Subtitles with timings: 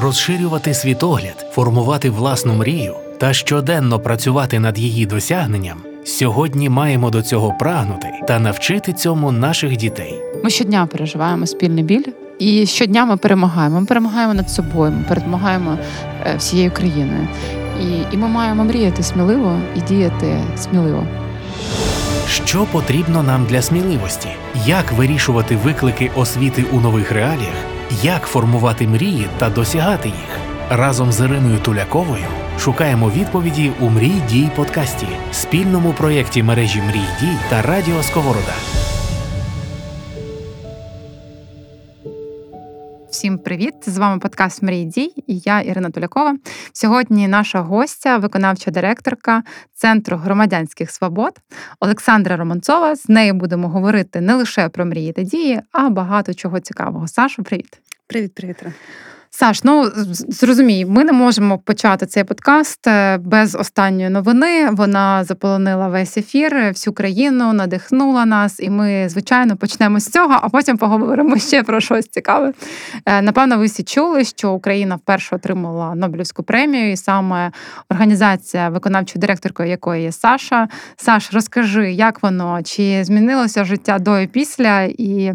[0.00, 5.78] розширювати світогляд, формувати власну мрію та щоденно працювати над її досягненням.
[6.04, 10.14] Сьогодні маємо до цього прагнути та навчити цьому наших дітей.
[10.44, 12.04] Ми щодня переживаємо спільний біль,
[12.38, 13.80] і щодня ми перемагаємо.
[13.80, 15.78] Ми перемагаємо над собою, ми перемагаємо
[16.26, 17.28] е, всією країною.
[17.82, 21.06] І, І ми маємо мріяти сміливо і діяти сміливо.
[22.28, 24.28] Що потрібно нам для сміливості?
[24.66, 27.75] Як вирішувати виклики освіти у нових реаліях?
[27.90, 30.38] Як формувати мрії та досягати їх?
[30.70, 32.24] Разом з Іриною Туляковою
[32.58, 38.54] шукаємо відповіді у Мрій дій подкасті, спільному проєкті мережі Мрій дій та Радіо Сковорода.
[43.16, 43.74] Всім привіт!
[43.86, 46.36] З вами подкаст Мрій дій і я Ірина Тулякова.
[46.72, 49.42] Сьогодні наша гостя, виконавча директорка
[49.74, 51.32] Центру громадянських свобод
[51.80, 52.96] Олександра Романцова.
[52.96, 57.08] З нею будемо говорити не лише про мрії та дії, а багато чого цікавого.
[57.08, 57.80] Сашу, привіт!
[58.06, 58.56] Привіт, привіт.
[59.30, 59.90] Саш, ну
[60.28, 64.70] зрозумій, ми не можемо почати цей подкаст е, без останньої новини.
[64.72, 70.48] Вона заполонила весь ефір, всю країну, надихнула нас, і ми, звичайно, почнемо з цього, а
[70.48, 72.52] потім поговоримо ще про щось цікаве.
[73.06, 77.52] Е, напевно, ви всі чули, що Україна вперше отримала Нобелівську премію, і саме
[77.90, 80.68] організація, виконавчою директоркою якої є Саша.
[80.96, 85.34] Саш, розкажи, як воно, чи змінилося життя до і після, і е,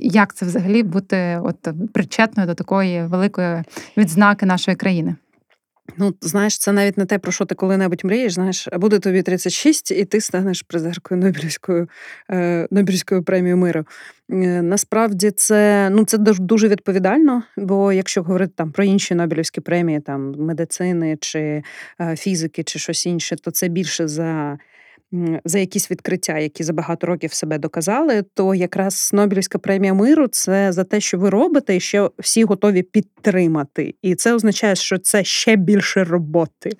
[0.00, 3.62] як це взагалі бути от причетною до такої великої
[3.96, 5.16] відзнаки нашої країни.
[5.96, 8.32] Ну, знаєш, це навіть не те, про що ти коли-небудь мрієш.
[8.32, 11.88] Знаєш, буде тобі 36, і ти станеш призеркою Нобелівською
[12.30, 13.84] е, Нобелівською премією миру.
[14.30, 17.42] Е, насправді це ну це дуже відповідально.
[17.56, 21.62] Бо якщо говорити там про інші Нобелівські премії, там медицини чи
[22.00, 24.58] е, фізики, чи щось інше, то це більше за
[25.44, 30.72] за якісь відкриття, які за багато років себе доказали, то якраз Нобелівська премія миру це
[30.72, 33.94] за те, що ви робите, і ще всі готові підтримати.
[34.02, 36.70] І це означає, що це ще більше роботи.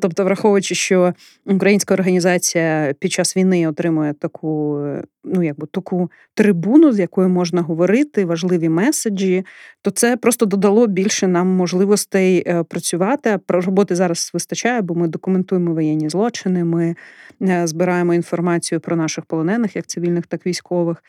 [0.00, 1.14] Тобто, враховуючи, що
[1.46, 4.80] українська організація під час війни отримує таку,
[5.24, 9.44] ну якби таку трибуну, з якою можна говорити, важливі меседжі,
[9.86, 13.38] то це просто додало більше нам можливостей е, працювати.
[13.48, 16.64] Роботи зараз вистачає, бо ми документуємо воєнні злочини.
[16.64, 16.96] ми
[17.42, 21.04] е, збираємо інформацію про наших полонених, як цивільних, так і військових.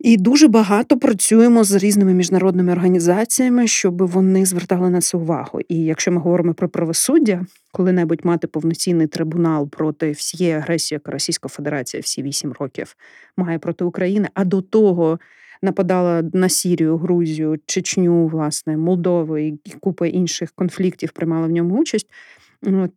[0.00, 5.60] І дуже багато працюємо з різними міжнародними організаціями, щоб вони звертали на це увагу.
[5.68, 11.48] І якщо ми говоримо про правосуддя, коли-небудь мати повноцінний трибунал проти всієї агресії, яка Російська
[11.48, 12.96] Федерація всі вісім років
[13.36, 15.18] має проти України, а до того
[15.66, 22.06] нападала на Сірію, Грузію, Чечню, власне, Молдову і купа інших конфліктів приймала в ньому участь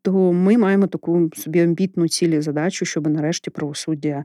[0.01, 4.23] то ми маємо таку собі амбітну цілі задачу, щоб нарешті правосуддя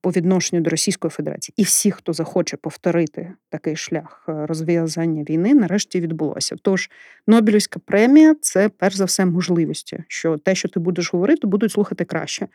[0.00, 5.54] по відношенню до Російської Федерації і всі, хто захоче повторити такий шлях е, розв'язання війни,
[5.54, 6.56] нарешті відбулося.
[6.62, 6.90] Тож
[7.26, 12.04] Нобелівська премія це перш за все можливості, що те, що ти будеш говорити, будуть слухати
[12.04, 12.48] краще.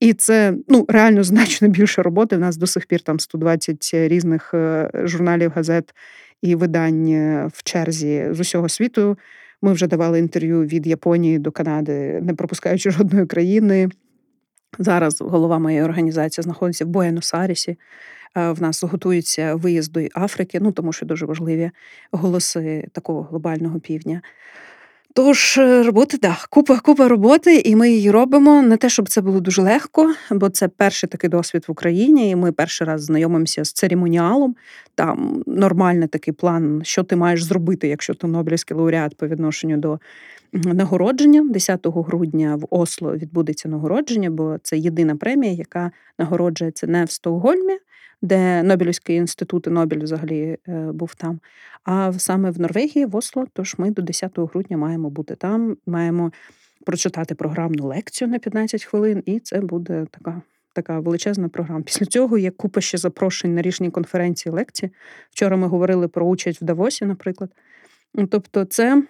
[0.00, 2.36] І це ну реально значно більше роботи.
[2.36, 5.94] У нас до сих пір там 120 різних е, журналів, газет
[6.42, 9.18] і видань е, в черзі з усього світу.
[9.62, 13.88] Ми вже давали інтерв'ю від Японії до Канади, не пропускаючи жодної країни.
[14.78, 17.76] Зараз голова моєї організації знаходиться в Буенос-Арісі.
[18.36, 21.70] Е, в нас готується виїзд до Африки, ну тому що дуже важливі
[22.12, 24.22] голоси такого глобального півдня.
[25.14, 28.62] Тож е, роботи, да, купа купа роботи, і ми її робимо.
[28.62, 32.30] Не те, щоб це було дуже легко, бо це перший такий досвід в Україні.
[32.30, 34.56] і Ми перший раз знайомимося з церемоніалом.
[34.94, 39.98] Там нормальний такий план, що ти маєш зробити, якщо ти Нобелівський лауреат по відношенню до
[40.52, 41.48] нагородження.
[41.50, 47.78] 10 грудня в Осло відбудеться нагородження, бо це єдина премія, яка нагороджується не в Стокгольмі,
[48.22, 51.40] де Нобелівський інститут і Нобель взагалі е, був там,
[51.84, 53.46] а саме в Норвегії, в Осло.
[53.52, 56.32] Тож ми до 10 грудня маємо бути там, маємо
[56.86, 60.42] прочитати програмну лекцію на 15 хвилин, і це буде така.
[60.72, 61.82] Така величезна програма.
[61.82, 64.92] Після цього є купа ще запрошень на різні конференції лекції.
[65.30, 67.50] Вчора ми говорили про участь в Давосі, наприклад.
[68.30, 69.02] Тобто, це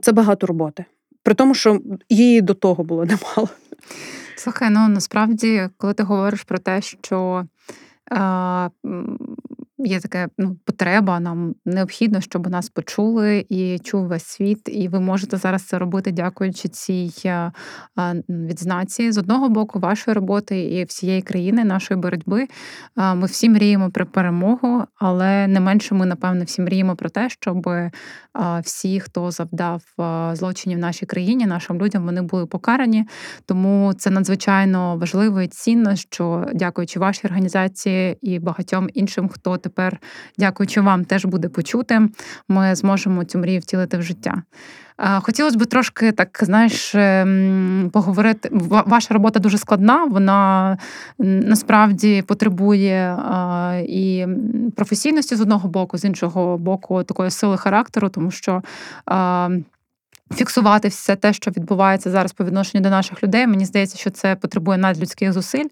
[0.00, 0.84] це багато роботи.
[1.22, 3.48] При тому, що її до того було немало.
[4.36, 7.44] Слухай, ну насправді, коли ти говориш про те, що
[9.80, 14.68] Є така ну, потреба, нам необхідно, щоб нас почули і чув весь світ.
[14.72, 17.12] І ви можете зараз це робити, дякуючи цій
[18.28, 22.46] відзнаці з одного боку, вашої роботи і всієї країни, нашої боротьби.
[22.96, 27.70] Ми всі мріємо про перемогу, але не менше ми, напевно, всі мріємо про те, щоб
[28.62, 29.82] всі, хто завдав
[30.32, 33.04] злочинів нашій країні, нашим людям, вони були покарані.
[33.46, 39.98] Тому це надзвичайно важливо і цінно, що дякуючи вашій організації і багатьом іншим, хто тепер,
[40.38, 42.10] дякуючи вам, теж буде почутим.
[42.48, 44.42] Ми зможемо цю мрію втілити в життя.
[45.20, 48.48] Хотілося б трошки так, знаєш, ем, поговорити.
[48.86, 50.78] Ваша робота дуже складна, вона
[51.18, 53.18] насправді потребує
[53.88, 54.26] і
[54.76, 58.62] професійності з одного боку, з іншого боку, такої сили характеру, тому що
[60.34, 63.46] фіксувати все те, що відбувається зараз по відношенню до наших людей.
[63.46, 65.66] Мені здається, що це потребує надлюдських зусиль.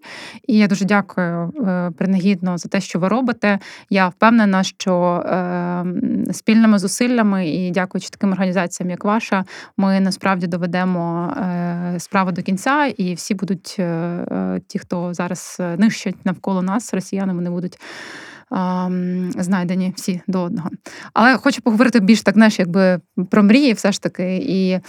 [0.47, 3.59] І я дуже дякую е, принагідно за те, що ви робите.
[3.89, 5.85] Я впевнена, що е,
[6.33, 9.45] спільними зусиллями і дякуючи таким організаціям, як ваша,
[9.77, 13.79] ми насправді доведемо е, справу до кінця, і всі будуть
[14.67, 17.79] ті, хто зараз нищать навколо нас, росіяни, вони будуть
[19.37, 20.69] знайдені всі до одного.
[21.13, 22.99] Але хочу поговорити більш так, знаєш, якби
[23.29, 24.35] про мрії, все ж таки.
[24.37, 24.79] І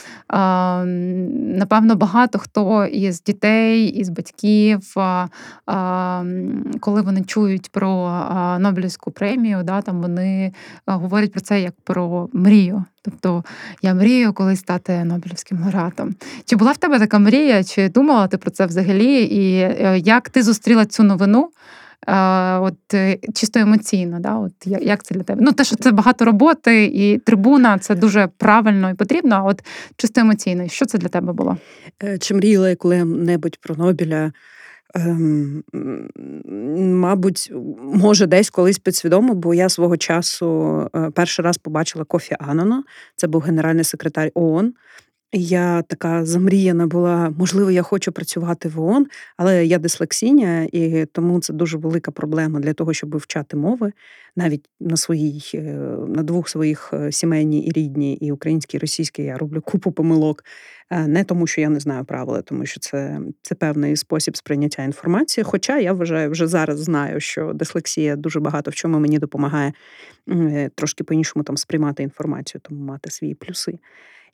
[1.58, 4.94] напевно багато хто із дітей, із батьків,
[6.80, 8.22] коли вони чують про
[8.60, 10.52] Нобелівську премію, да, там вони
[10.86, 12.84] говорять про це як про мрію.
[13.02, 13.44] Тобто
[13.82, 16.14] я мрію колись стати Нобелівським лауреатом.
[16.44, 19.22] Чи була в тебе така мрія, чи думала ти про це взагалі?
[19.22, 21.50] І е, як ти зустріла цю новину?
[22.60, 24.36] От е, чисто емоційно, да?
[24.36, 25.40] От як це для тебе?
[25.44, 29.34] Ну, те, що це багато роботи, і трибуна це дуже правильно і потрібно.
[29.34, 29.64] А от
[29.96, 31.56] чисто емоційно, що це для тебе було?
[32.02, 34.32] Е, чи мріяла я коли-небудь про Нобеля?
[34.94, 35.64] Ем,
[37.00, 37.52] мабуть,
[37.82, 42.84] може, десь колись підсвідомо, бо я свого часу е, перший раз побачила Кофі Анона,
[43.16, 44.74] це був генеральний секретар ООН.
[45.32, 51.40] Я така замріяна була, можливо, я хочу працювати в ООН, але я дислексіння, і тому
[51.40, 53.92] це дуже велика проблема для того, щоб вивчати мови
[54.36, 55.58] навіть на своїй, е,
[56.08, 60.44] на двох своїх е, сімейній і рідній, і українській, і російській я роблю купу помилок.
[60.90, 64.82] Е, не тому, що я не знаю правила, тому що це це певний спосіб сприйняття
[64.82, 65.44] інформації.
[65.44, 69.72] Хоча я вважаю, вже зараз знаю, що дислексія дуже багато в чому мені допомагає
[70.74, 73.78] трошки по-іншому там сприймати інформацію, тому мати свої плюси.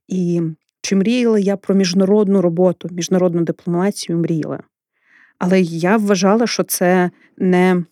[0.08, 0.42] І
[0.84, 4.60] чи мріяла я про міжнародну роботу, міжнародну дипломатію мріяла.
[5.38, 7.84] Але я вважала, що це не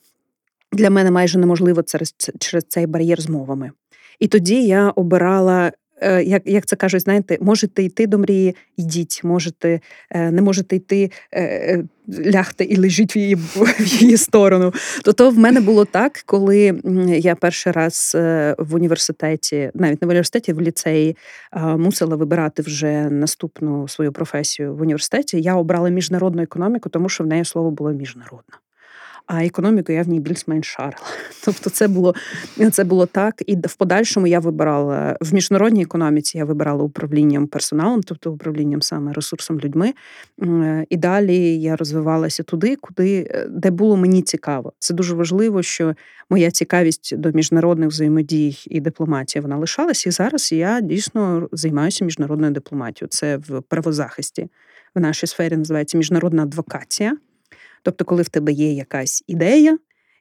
[0.73, 3.71] для мене майже неможливо через, через цей бар'єр з мовами.
[4.19, 5.73] І тоді я обирала
[6.25, 11.11] як як це кажуть, знаєте, можете йти до мрії, йдіть, можете, е, не можете йти,
[11.35, 11.85] е,
[12.27, 14.73] лягти і лежіть в її в її сторону.
[15.05, 18.13] То то в мене було так, коли я перший раз
[18.59, 21.17] в університеті, навіть не в університеті, в ліцеї
[21.77, 25.41] мусила вибирати вже наступну свою професію в університеті.
[25.41, 28.62] Я обрала міжнародну економіку, тому що в неї слово було міжнародна
[29.35, 30.97] а економіку я в ній більш-менш шарила.
[31.45, 32.15] Тобто, це було
[32.73, 33.43] це було так.
[33.47, 39.13] І в подальшому я вибирала в міжнародній економіці, я вибирала управлінням персоналом, тобто управлінням саме
[39.13, 39.93] ресурсом людьми.
[40.89, 44.73] І далі я розвивалася туди, куди е, де було мені цікаво.
[44.79, 45.95] Це дуже важливо, що
[46.31, 50.07] моя цікавість до міжнародних взаємодій і дипломатії вона лишалась.
[50.07, 53.09] І зараз я дійсно займаюся міжнародною дипломатією.
[53.09, 54.49] Це в правозахисті
[54.95, 57.17] в нашій сфері називається міжнародна адвокація.
[57.83, 59.79] Тобто, коли в тебе є якась ідея,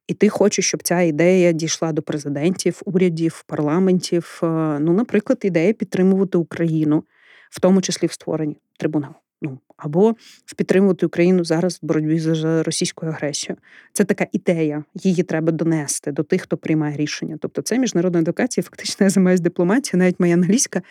[0.07, 4.39] і ти хочеш, щоб ця ідея дійшла до президентів, урядів, парламентів.
[4.43, 4.47] Е,
[4.79, 7.03] ну, наприклад, ідея підтримувати Україну,
[7.49, 9.15] в тому числі в створенні трибуналу.
[9.41, 10.11] Ну або
[10.45, 13.57] в підтримувати Україну зараз в боротьбі з російською агресією.
[13.93, 17.37] Це така ідея, її треба донести до тих, хто приймає рішення.
[17.41, 20.81] Тобто, це міжнародна едукація, фактично я займаюся дипломатією, навіть моя англійська,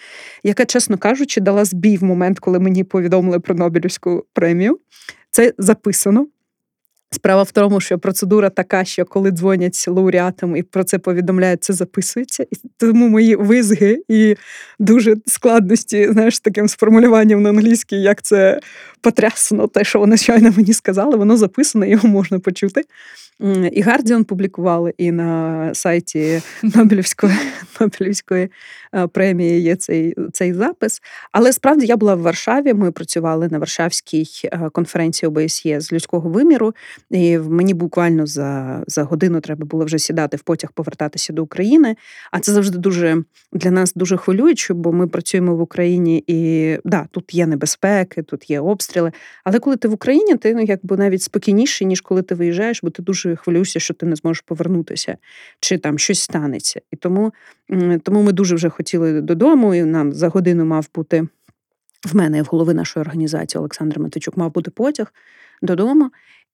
[0.43, 4.79] яка, чесно кажучи, дала збій в момент, коли мені повідомили про Нобелівську премію.
[5.31, 6.27] Це записано.
[7.13, 11.73] Справа в тому, що процедура така, що коли дзвонять лауреатам і про це повідомляють, це
[11.73, 12.43] записується.
[12.43, 14.37] І тому мої визги і
[14.79, 18.61] дуже складності, знаєш, таким сформулюванням на англійській, як це
[19.01, 22.83] потрясно, те, що вони щойно мені сказали, воно записано, його можна почути.
[23.73, 27.33] І Гардіон публікували, і на сайті Нобелівської
[27.81, 28.49] Нобелівської
[28.95, 31.03] е, премії є цей цей запис.
[31.33, 32.75] Але справді я була в Варшаві.
[32.75, 36.75] Ми працювали на Варшавській е, конференції ОБСЄ з людського виміру.
[37.11, 41.97] І мені буквально за за годину треба було вже сідати в потяг, повертатися до України.
[42.31, 47.07] А це завжди дуже для нас дуже хвилююче, бо ми працюємо в Україні і да,
[47.11, 49.13] тут є небезпеки, тут є обстріли.
[49.45, 52.91] Але коли ти в Україні, ти ну якби навіть спокійніший, ніж коли ти виїжджаєш, бо
[52.91, 55.17] ти дуже хвилюєшся, що ти не зможеш повернутися,
[55.61, 56.81] чи там щось станеться.
[56.91, 57.33] І тому,
[58.03, 61.27] тому ми дуже вже хотіли додому, і нам за годину мав бути.
[62.13, 65.13] В мене в голови нашої організації Олександр Матичук мав бути потяг
[65.63, 66.11] додому.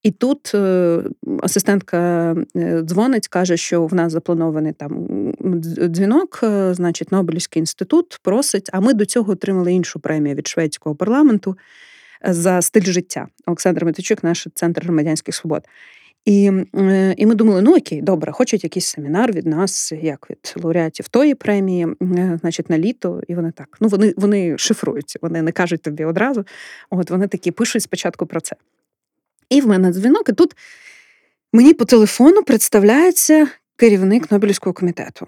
[0.06, 1.02] І тут е,
[1.42, 5.06] асистентка е, дзвонить, каже, що в нас запланований там
[5.88, 8.70] дзвінок, е, значить, Нобелівський інститут просить.
[8.72, 11.58] А ми до цього отримали іншу премію від шведського парламенту
[12.24, 13.26] за стиль життя.
[13.46, 15.62] Олександр Матичук, наш центр громадянських свобод.
[16.24, 16.42] І
[17.16, 21.34] і ми думали, ну окей, добре, хочуть якийсь семінар від нас, як від лауреатів тої
[21.34, 21.86] премії,
[22.40, 23.22] значить, на літо.
[23.28, 23.76] І вони так.
[23.80, 26.44] Ну, вони вони шифруються, вони не кажуть тобі одразу.
[26.90, 28.56] От вони такі пишуть спочатку про це.
[29.50, 30.56] І в мене дзвінок, і тут
[31.52, 35.26] мені по телефону представляється керівник Нобелівського комітету.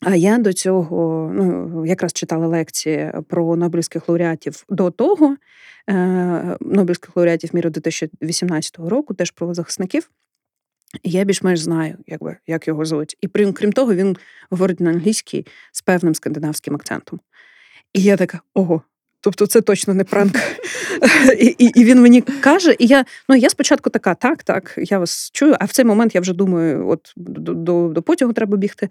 [0.00, 5.36] А я до цього ну, якраз читала лекції про Нобелівських лауреатів до того,
[5.90, 10.10] е, Нобелівських лауреатів міру 2018 року, теж про захисників.
[11.04, 13.16] Я більш-менш знаю, якби, як його звуть.
[13.20, 14.16] І крім, крім того, він
[14.50, 17.20] говорить на англійській з певним скандинавським акцентом.
[17.92, 18.82] І я така: ого,
[19.28, 20.36] тобто це точно не пранк.
[21.38, 25.30] І і, він мені каже, і я ну я спочатку така, так, так, я вас
[25.32, 28.88] чую, а в цей момент я вже думаю, от до, до, потягу треба бігти.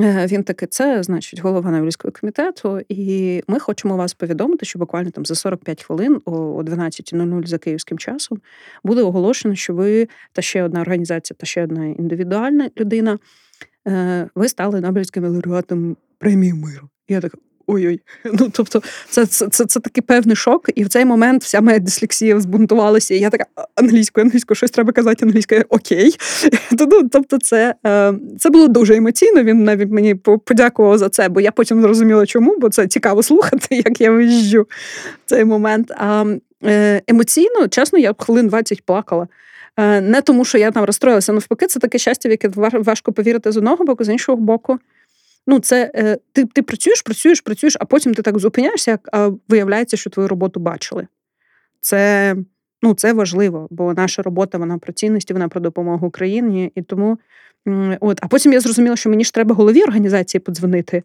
[0.00, 5.10] Е, він таки, це значить голова Нобелівського комітету, і ми хочемо вас повідомити, що буквально
[5.10, 6.32] там за 45 хвилин о
[6.62, 8.40] 12.00 за київським часом
[8.84, 13.18] буде оголошено, що ви та ще одна організація, та ще одна індивідуальна людина.
[13.88, 16.88] Е, ви стали Нобелівським лауреатом премії миру.
[17.08, 17.38] Я така,
[17.70, 18.00] ой-ой.
[18.24, 21.78] Ну тобто, це це, це, це такий певний шок, і в цей момент вся моя
[21.78, 23.14] дислексія збунтувалася.
[23.14, 26.14] і Я така англійською, англійською, щось треба казати англійською, окей.
[26.72, 29.42] Ну, Тобто, це е, це було дуже емоційно.
[29.42, 33.66] Він навіть мені подякував за це, бо я потім зрозуміла, чому, бо це цікаво слухати,
[33.70, 34.66] як я виїжджу
[35.26, 35.90] цей момент.
[35.90, 36.24] А
[36.64, 39.28] е, емоційно, чесно, я хвилин 20 плакала.
[39.76, 43.52] Е, не тому, що я там розстроїлася, навпаки, це таке щастя, в яке важко повірити
[43.52, 44.78] з одного боку, з іншого боку.
[45.46, 49.96] Ну, це е, ти ти працюєш, працюєш, працюєш, а потім ти так зупиняєшся, а виявляється,
[49.96, 51.06] що твою роботу бачили.
[51.80, 52.36] Це
[52.82, 56.72] ну, це важливо, бо наша робота вона про цінності, вона про допомогу Україні.
[56.74, 57.18] І тому,
[58.00, 61.02] от, А потім я зрозуміла, що мені ж треба голові організації подзвонити.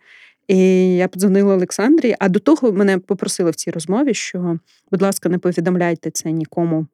[0.48, 0.58] І
[0.96, 4.60] я подзвонила Олександрі, а до того мене попросили в цій розмові, що,
[4.92, 6.88] будь ласка, не повідомляйте це нікому.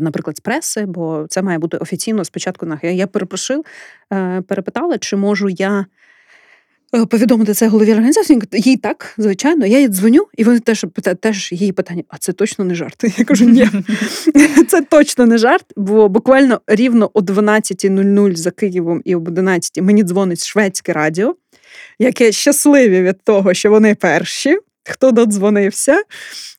[0.00, 2.66] Наприклад, з преси, бо це має бути офіційно спочатку.
[2.82, 3.64] Я перепрошив,
[4.12, 5.86] е, перепитала, чи можу я
[6.90, 8.42] повідомити це голові організації.
[8.52, 10.86] Їй так, звичайно, я їй дзвоню, і вони теж
[11.20, 13.04] теж її питання: а це точно не жарт?
[13.18, 13.68] Я кажу, ні,
[14.68, 20.02] це точно не жарт, бо буквально рівно о 12.00 за Києвом і об 11 мені
[20.02, 21.34] дзвонить шведське радіо,
[21.98, 24.58] яке щасливі від того, що вони перші.
[24.88, 26.02] Хто додзвонився,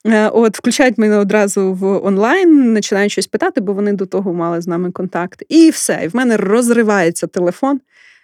[0.05, 4.61] е, от включають мене одразу в онлайн, починають щось питати, бо вони до того мали
[4.61, 5.43] з нами контакт.
[5.49, 6.01] І все.
[6.03, 7.79] І в мене розривається телефон.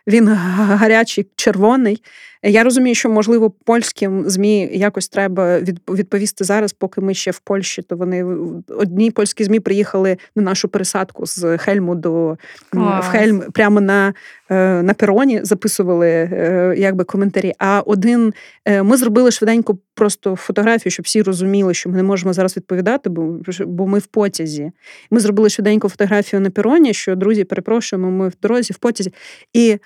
[0.08, 2.04] Він гарячий, червоний.
[2.46, 5.60] Я розумію, що можливо польським змі якось треба
[5.90, 7.82] відповісти зараз, поки ми ще в Польщі.
[7.82, 8.26] То вони
[8.68, 12.38] одні польські змі приїхали на нашу пересадку з Хельму до
[12.70, 13.06] Клас.
[13.06, 14.14] в Хельм прямо на
[14.52, 17.54] е, на пероні, записували е, якби коментарі.
[17.60, 18.34] А один
[18.66, 23.10] е, ми зробили швиденько просто фотографію, щоб всі розуміли, що ми не можемо зараз відповідати,
[23.10, 24.72] бо бо ми в потязі.
[25.12, 29.14] Ми зробили швиденько фотографію на пероні, що друзі, перепрошуємо, ми в дорозі в потязі.
[29.54, 29.78] І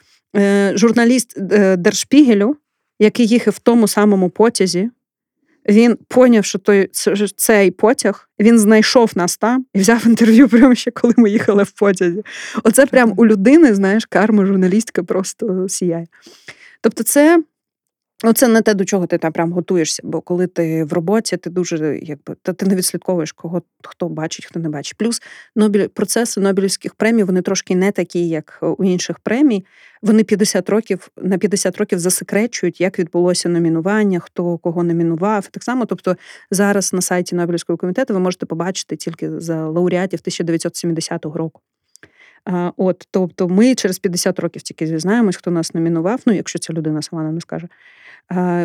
[0.75, 2.55] журналіст е, Держпігелю,
[2.99, 4.89] який їхав в тому самому потязі,
[5.69, 6.89] він поняв, що той
[7.35, 11.71] цей потяг він знайшов нас там і взяв інтерв'ю прямо ще коли ми їхали в
[11.71, 12.23] потязі.
[12.63, 16.07] Оце прям у людини, знаєш, карма журналістка просто сіяє.
[16.81, 17.43] Тобто, це
[18.23, 21.49] Оце не те, до чого ти там прям готуєшся, бо коли ти в роботі, ти
[21.49, 24.97] дуже якби та ти не відслідковуєш, кого хто бачить, хто не бачить.
[24.97, 25.21] Плюс
[25.55, 29.65] Нобель процеси Нобелівських премій вони трошки не такі, як у інших премій.
[30.01, 35.47] Вони 50 років на 50 років засекречують, як відбулося номінування, хто кого номінував.
[35.47, 36.15] Так само, тобто
[36.51, 41.61] зараз на сайті Нобелівського комітету ви можете побачити тільки за лауреатів 1970 року.
[42.77, 46.19] От, тобто, ми через 50 років тільки дізнаємось, хто нас номінував.
[46.25, 47.67] Ну, якщо ця людина сама нам не скаже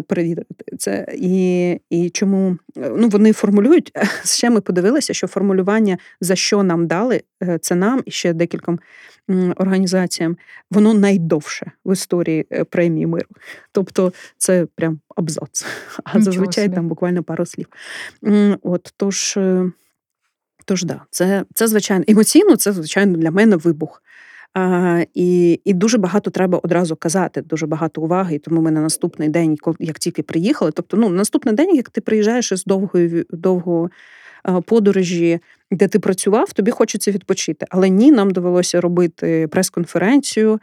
[0.07, 1.07] перевірити це.
[1.15, 3.93] І і чому ну, вони формулюють,
[4.25, 8.81] ще ми подивилися, що формулювання, за що нам дали, е, це нам і ще декільком
[9.57, 10.37] організаціям,
[10.71, 13.29] воно найдовше в історії е, премії миру.
[13.73, 15.67] Тобто це прям абзац.
[16.05, 17.67] А зазвичай там буквально пару слів.
[18.63, 19.39] От тож.
[20.65, 24.03] Тож да, це це звичайно емоційно, це звичайно для мене вибух.
[24.55, 28.37] А, І і дуже багато треба одразу казати, дуже багато уваги.
[28.37, 32.01] І тому ми на наступний день, як тільки приїхали, тобто ну наступний день, як ти
[32.01, 33.89] приїжджаєш із довгої довгої
[34.67, 35.41] подорожі,
[35.71, 37.67] де ти працював, тобі хочеться відпочити.
[37.71, 40.61] Але ні, нам довелося робити прес-конференцію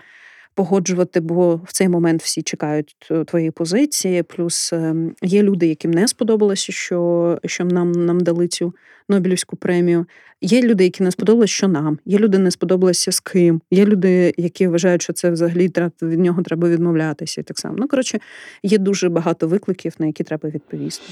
[0.59, 4.23] погоджувати, бо в цей момент всі чекають твої позиції.
[4.23, 8.73] Плюс ем, є люди, яким не сподобалося, що що нам нам дали цю
[9.09, 10.05] Нобелівську премію.
[10.41, 11.99] Є люди, які не сподобалися, що нам.
[12.05, 13.61] Є люди, не сподобалося з ким.
[13.71, 17.41] Є люди, які вважають, що це взагалі від нього треба відмовлятися.
[17.41, 17.75] І так само.
[17.77, 18.19] Ну коротше,
[18.63, 21.03] є дуже багато викликів, на які треба відповісти.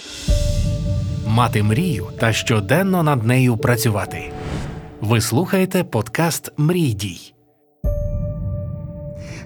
[1.28, 4.32] Мати мрію та щоденно над нею працювати.
[5.02, 7.37] Ви слухаєте подкаст Мрій дій.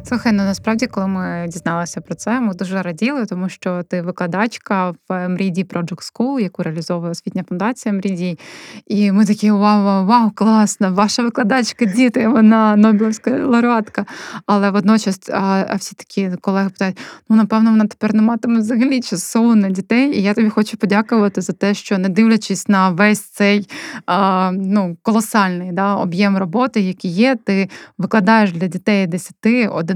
[0.03, 4.93] Слухай, ну насправді, коли ми дізналися про це, ми дуже раділи, тому що ти викладачка
[5.10, 8.39] в Мрійді Project School, яку реалізовує освітня фундація Мрійді.
[8.88, 10.93] І ми такі вау, вау, вау, класно!
[10.93, 14.05] Ваша викладачка, діти, вона Нобелівська лауреатка.
[14.46, 16.98] Але водночас, а всі такі колеги питають:
[17.29, 20.17] ну напевно, вона тепер не матиме взагалі часу на дітей.
[20.17, 23.70] І я тобі хочу подякувати за те, що не дивлячись на весь цей
[24.05, 29.36] а, ну, колосальний да, об'єм роботи, який є, ти викладаєш для дітей 10
[29.72, 29.90] 11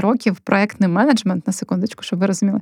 [0.00, 2.60] років проектний менеджмент на секундочку, щоб ви розуміли.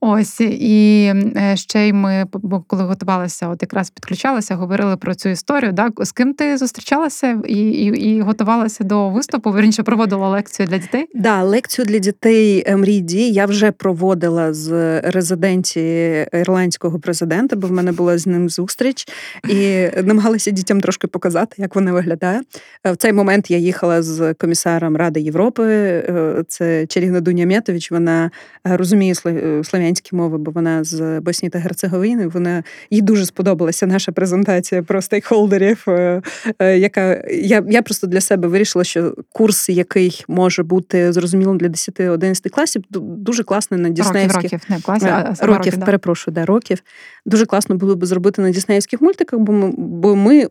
[0.00, 2.24] Ось і е, ще й ми,
[2.66, 5.72] коли готувалися, от якраз підключалися, говорили про цю історію.
[5.72, 5.90] Да?
[5.98, 9.50] З ким ти зустрічалася і і, і готувалася до виступу?
[9.50, 11.06] Верніше проводила лекцію для дітей?
[11.14, 17.68] Да, лекцію для дітей е, мрій дій я вже проводила з резиденції ірландського президента, бо
[17.68, 19.08] в мене була з ним зустріч,
[19.48, 22.40] і намагалася дітям трошки показати, як вона виглядає.
[22.84, 25.64] Е, в цей момент я їхала з комісаром Ради Європи
[26.48, 28.30] це Чарівна Дуня М'ятович, вона
[28.66, 32.26] е, розуміє е, слов'янські мови, бо вона з Боснії та Герцеговини.
[32.26, 35.84] Вона їй дуже сподобалася наша презентація про стейкхолдерів.
[35.88, 36.22] Е,
[36.58, 42.48] яка я я просто для себе вирішила, що курс, який може бути зрозумілим для 10-11
[42.48, 45.86] класів, дуже класний на Діснеївських років, не класі, а років, років да.
[45.86, 46.78] перепрошую, да, років.
[47.26, 50.48] Дуже класно було би зробити на Діснеївських мультиках, бо ми бо ми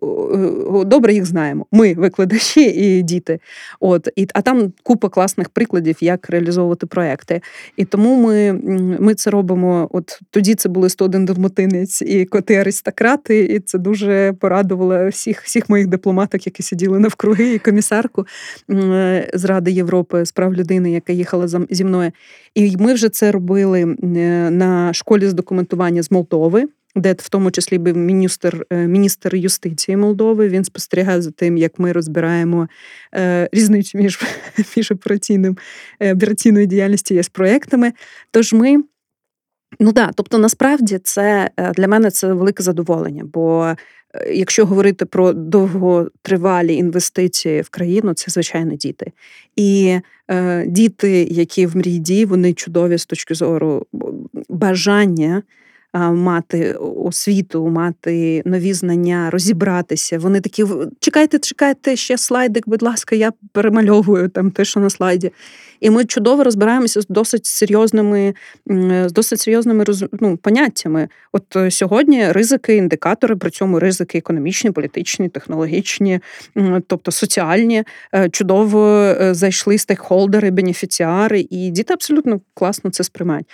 [0.85, 1.65] добре їх знаємо.
[1.71, 3.39] Ми викладачі і діти.
[3.79, 5.64] От і а там купа класних прикладів,
[6.03, 7.41] як реалізовувати проекти.
[7.77, 8.53] І тому ми
[8.99, 9.89] ми це робимо.
[9.91, 15.69] От тоді це були 101 далматинець і коти аристократи, і це дуже порадувало всіх всіх
[15.69, 18.25] моїх дипломаток, які сиділи навкруги, і комісарку
[19.33, 22.11] з Ради Європи з прав людини, яка їхала зі мною.
[22.55, 23.85] І ми вже це робили
[24.51, 29.97] на школі з документування з Молдови де в тому числі був міністр е, міністр юстиції
[29.97, 30.49] Молдови.
[30.49, 32.67] Він спостерігає за тим, як ми розбираємо
[33.15, 34.19] е, різницю між
[34.77, 35.57] між операційним
[35.99, 37.93] е, операційною діяльністю з проектами.
[38.31, 38.83] Тож ми.
[39.79, 43.23] Ну да, тобто насправді це для мене це велике задоволення.
[43.33, 43.75] Бо
[44.31, 49.11] якщо говорити про довготривалі інвестиції в країну, це звичайно діти.
[49.55, 53.85] І е, діти, які в мрії, вони чудові з точки зору
[54.49, 55.43] бажання
[55.95, 60.19] мати освіту, мати нові знання, розібратися.
[60.19, 60.65] Вони такі
[60.99, 65.31] чекайте, чекайте ще слайдик, будь ласка, я перемальовую там те, що на слайді.
[65.79, 68.33] І ми чудово розбираємося з досить серйозними
[69.05, 69.85] з досить серйозними
[70.19, 71.07] ну, поняттями.
[71.31, 76.19] От е, сьогодні ризики, індикатори, при цьому ризики економічні, політичні, технологічні,
[76.87, 77.83] тобто соціальні,
[78.15, 83.45] е, чудово е, зайшли стейкхолдери, бенефіціари, і діти абсолютно класно це сприймають.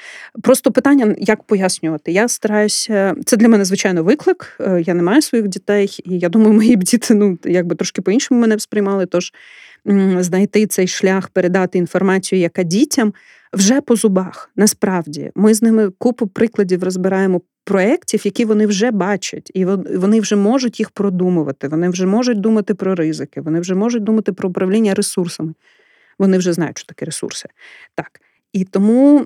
[0.41, 2.11] Просто питання, як пояснювати.
[2.11, 4.59] Я стараюся, це для мене звичайно виклик.
[4.85, 8.41] Я не маю своїх дітей, і я думаю, мої б діти ну якби трошки по-іншому
[8.41, 9.05] мене сприймали.
[9.05, 9.33] Тож
[10.19, 13.13] знайти цей шлях, передати інформацію, яка дітям
[13.53, 14.51] вже по зубах.
[14.55, 20.35] Насправді ми з ними купу прикладів розбираємо проєктів, які вони вже бачать, і вони вже
[20.35, 21.67] можуть їх продумувати.
[21.67, 25.53] Вони вже можуть думати про ризики, вони вже можуть думати про управління ресурсами.
[26.19, 27.49] Вони вже знають, що таке ресурси.
[27.95, 28.21] Так.
[28.53, 29.25] І тому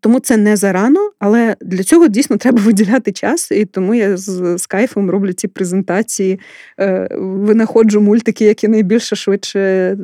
[0.00, 3.50] тому це не зарано, але для цього дійсно треба виділяти час.
[3.50, 6.40] І тому я з, з кайфом роблю ці презентації,
[6.80, 9.60] е, винаходжу мультики, які найбільше швидше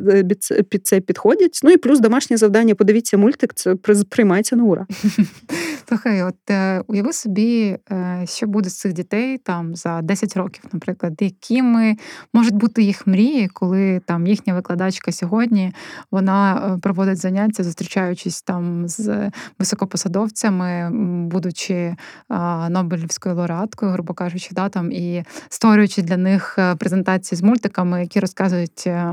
[0.08, 0.24] е,
[0.62, 1.60] під це підходять.
[1.62, 2.74] Ну і плюс домашнє завдання.
[2.74, 3.74] Подивіться мультик, це
[4.08, 4.86] приймається на ура.
[5.88, 10.64] Слухай, от е, уяви собі, е, що буде з цих дітей там за 10 років,
[10.72, 11.96] наприклад, якими
[12.32, 15.72] можуть бути їх мрії, коли там їхня викладачка сьогодні
[16.10, 20.90] вона е, проводить заняття, зустрічаючись там з високопосадовцями,
[21.28, 21.96] будучи
[22.70, 28.20] Нобелівською лауреаткою, грубо кажучи, да, там, і створюючи для них е, презентації з мультиками, які
[28.20, 29.12] розказують е,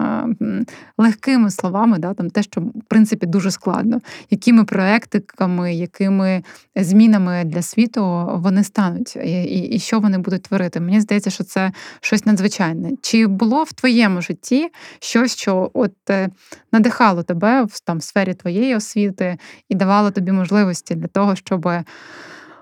[0.98, 6.44] легкими словами, да, там те, що в принципі дуже складно, якими проектиками, якими
[6.76, 10.80] змінами для світу вони стануть, і, і, що вони будуть творити.
[10.80, 12.92] Мені здається, що це щось надзвичайне.
[13.02, 16.30] Чи було в твоєму житті щось, що от е,
[16.72, 19.38] надихало тебе в там сфері твоєї освіти
[19.70, 21.70] і давало тобі можливості для того, щоб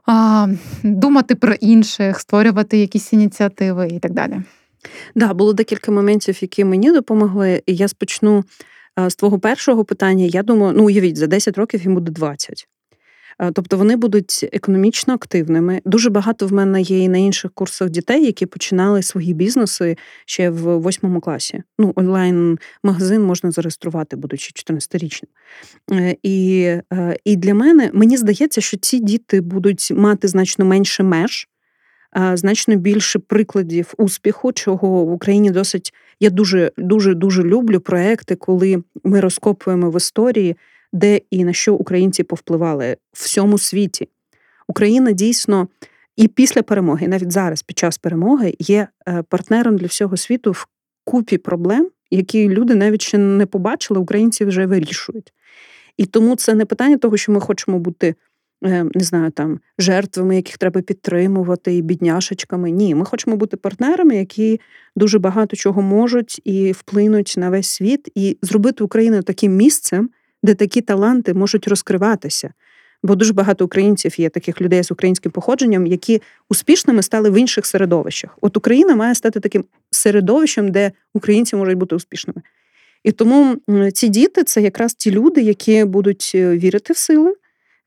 [0.05, 0.47] а,
[0.83, 4.41] думати про інших, створювати якісь ініціативи і так далі.
[5.15, 8.43] Да, було декілька моментів, які мені допомогли, і я спочну
[9.07, 10.25] з твого першого питання.
[10.25, 12.67] Я думаю, ну уявіть, за 10 років їм буде 20.
[13.39, 15.81] Е, тобто вони будуть економічно активними.
[15.85, 20.49] Дуже багато в мене є і на інших курсах дітей, які починали свої бізнеси ще
[20.49, 21.63] в восьмому класі.
[21.79, 25.27] Ну, онлайн-магазин можна зареєструвати, будучи 14-річним.
[25.91, 26.61] Е, і,
[26.93, 31.47] е, І для мене мені здається, що ці діти будуть мати значно менше меж.
[32.33, 35.93] значно більше прикладів успіху, чого в Україні досить.
[36.19, 40.55] Я дуже дуже дуже люблю проекти, коли ми розкопуємо в історії,
[40.93, 44.07] де і на що українці повпливали в всьому світі.
[44.67, 45.67] Україна дійсно
[46.15, 50.51] і після перемоги, і навіть зараз, під час перемоги, є е, партнером для всього світу
[50.51, 50.67] в
[51.05, 55.33] купі проблем, які люди навіть ще не побачили, українці вже вирішують.
[55.97, 58.15] І тому це не питання того, що ми хочемо бути.
[58.65, 62.71] Е, не знаю, там жертвами, яких треба підтримувати, і бідняшечками.
[62.71, 64.59] Ні, ми хочемо бути партнерами, які
[64.95, 70.09] дуже багато чого можуть і вплинуть на весь світ, і зробити Україну таким місцем,
[70.43, 72.53] де такі таланти можуть розкриватися.
[73.03, 77.65] Бо дуже багато українців є таких людей з українським походженням, які успішними стали в інших
[77.65, 78.37] середовищах.
[78.41, 82.41] От Україна має стати таким середовищем, де українці можуть бути успішними.
[83.03, 83.57] І тому
[83.93, 87.33] ці діти це якраз ті люди, які будуть е, вірити в сили,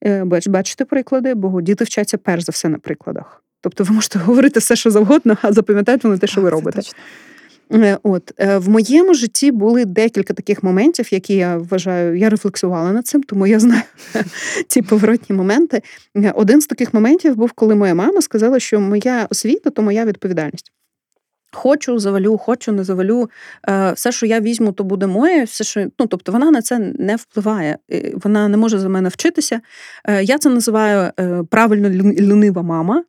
[0.04, 3.42] е, бачити приклади, бо діти вчаться перш за все на прикладах.
[3.60, 6.80] Тобто ви можете говорити все, що завгодно, а запам'ятаєте вони те, що ви робите.
[7.72, 13.06] Е, от в моєму житті були декілька таких моментів, які я вважаю, я рефлексувала над
[13.06, 13.82] цим, тому я знаю
[14.68, 15.82] ці поворотні моменти.
[16.34, 20.72] Один з таких моментів був, коли моя мама сказала, що моя освіта то моя відповідальність.
[21.56, 23.30] Хочу, завалю, хочу, не завалю.
[23.68, 25.44] Е, все, що я візьму, то буде моє.
[25.44, 27.78] Все, що ну, тобто вона на це не впливає.
[28.14, 29.60] Вона не може за мене вчитися.
[30.04, 33.04] Е, я це називаю е, правильно лінива мама.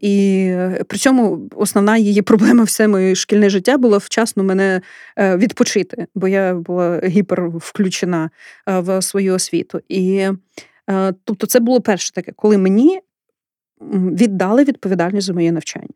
[0.00, 0.54] І
[0.88, 4.80] при цьому основна її проблема все моє шкільне життя було вчасно мене
[5.18, 8.30] відпочити, бо я була гіпер включена
[8.66, 9.80] в свою освіту.
[9.88, 10.28] І
[11.24, 13.00] тобто, це було перше таке, коли мені
[13.92, 15.94] віддали відповідальність за моє навчання.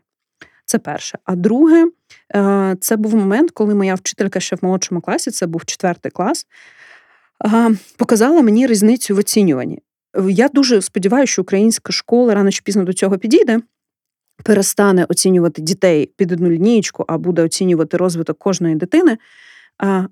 [0.68, 1.18] Це перше.
[1.24, 1.90] А друге,
[2.34, 6.46] е, це був момент, коли моя вчителька ще в молодшому класі, це був четвертий клас,
[7.96, 9.78] показала мені різницю в оцінюванні.
[10.28, 13.60] Я дуже сподіваюся, що українська школа рано чи пізно до цього підійде.
[14.44, 19.18] Перестане оцінювати дітей під одну лінієчку, а буде оцінювати розвиток кожної дитини.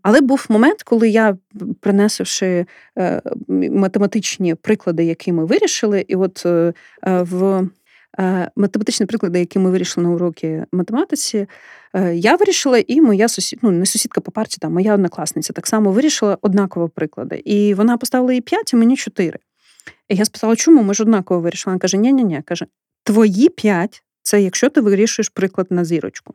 [0.03, 1.37] Але був момент, коли я,
[1.81, 2.67] принесивши
[2.99, 3.23] е,
[3.71, 7.69] математичні приклади, які ми вирішили, і от е, в
[8.21, 11.47] Е, математичні приклади, які ми вирішили на уроки математиці,
[12.13, 15.93] я вирішила, і моя сусід, ну не сусідка по парті, там моя однокласниця так само
[15.93, 17.43] вирішила однаково приклади.
[17.45, 19.39] І вона поставила їй 5, а мені 4.
[20.09, 21.73] І я спитала, чому ми ж однаково вирішили?
[21.73, 22.67] Вона каже: ні ні каже,
[23.05, 26.35] твої 5 це якщо ти вирішуєш приклад на зірочку.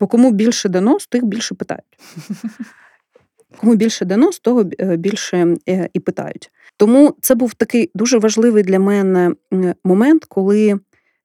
[0.00, 1.98] Бо кому більше дано, з тих більше питають.
[3.60, 5.56] Кому більше дано, з того е, більше
[5.92, 6.50] і питають.
[6.76, 9.34] Тому це був такий дуже важливий для мене
[9.84, 10.80] момент, коли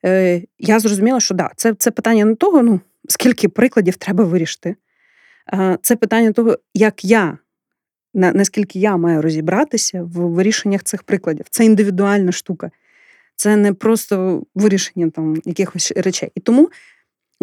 [0.06, 4.76] е, я зрозуміла, що да, це це питання не того, ну скільки прикладів треба вирішити.
[5.82, 7.38] Це питання того, як я,
[8.14, 11.46] наскільки я маю розібратися в вирішеннях цих прикладів.
[11.50, 12.72] Це індивідуальна штука,
[13.36, 16.32] це не просто вирішення там якихось речей.
[16.36, 16.70] І тому,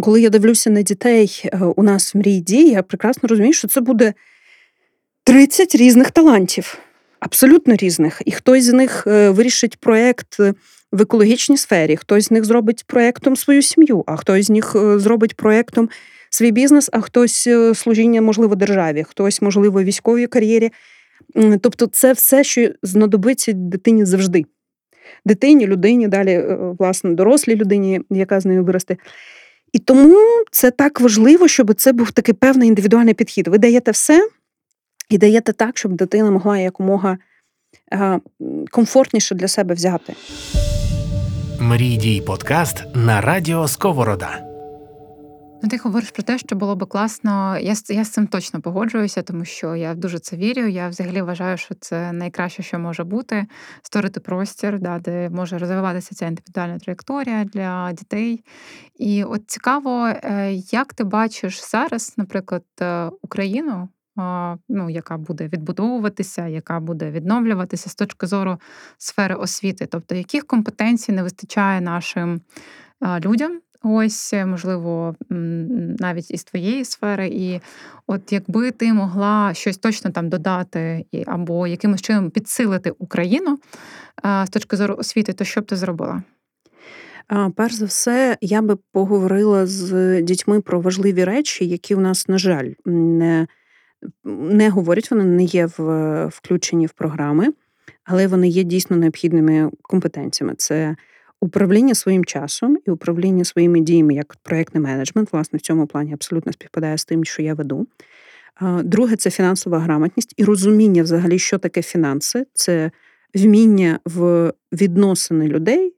[0.00, 3.68] коли я дивлюся на дітей е, у нас в мрії дії, я прекрасно розумію, що
[3.68, 4.14] це буде
[5.24, 6.78] 30 різних талантів
[7.20, 8.22] абсолютно різних.
[8.24, 10.54] І хтось з них е, вирішить проєкт е,
[10.92, 15.36] в екологічній сфері, хтось з них зробить проєктом свою сім'ю, а хтось з них зробить
[15.36, 15.88] проєктом
[16.36, 20.72] свій бізнес, а хтось служіння, можливо, державі, хтось, можливо, військовій кар'єрі.
[21.60, 24.44] Тобто, це все, що знадобиться дитині завжди.
[25.24, 26.44] Дитині, людині, далі,
[26.78, 28.96] власне, дорослій людині, яка з нею виросте.
[29.72, 30.16] І тому
[30.50, 33.48] це так важливо, щоб це був такий певний індивідуальний підхід.
[33.48, 34.28] Ви даєте все,
[35.10, 37.18] і даєте так, щоб дитина могла якомога
[37.92, 38.20] е,
[38.70, 40.14] комфортніше для себе взяти.
[41.60, 44.45] Мрій дій подкаст на радіо Сковорода.
[45.62, 47.58] Ну, ти говориш про те, що було би класно.
[47.58, 50.66] Я я з цим точно погоджуюся, тому що я дуже це вірю.
[50.66, 53.46] Я взагалі вважаю, що це найкраще, що може бути,
[53.82, 58.44] створити простір, да, де може розвиватися ця індивідуальна траєкторія для дітей.
[58.96, 63.88] І от цікаво, е, як ти бачиш зараз, наприклад, е, Україну
[64.68, 68.58] ну, яка буде відбудовуватися, яка буде відновлюватися з точки зору
[68.98, 72.40] сфери освіти, тобто яких компетенцій не вистачає нашим
[73.24, 73.60] людям.
[73.88, 75.16] Ось, можливо,
[76.00, 77.60] навіть із твоєї сфери, і
[78.06, 83.58] от якби ти могла щось точно там додати, або якимось чином підсилити Україну
[84.44, 86.22] з точки зору освіти, то що б ти зробила?
[87.56, 92.38] Перш за все, я би поговорила з дітьми про важливі речі, які у нас, на
[92.38, 93.46] жаль, не
[94.24, 97.48] не говорять, вони не є в, включені в програми,
[98.04, 100.54] але вони є дійсно необхідними компетенціями.
[100.58, 100.96] Це
[101.40, 106.52] управління своїм часом і управління своїми діями як проєктний менеджмент, власне, в цьому плані абсолютно
[106.52, 107.86] співпадає з тим, що я веду.
[108.82, 112.90] Друге, це фінансова грамотність і розуміння, взагалі, що таке фінанси, це
[113.34, 115.94] вміння в відносини людей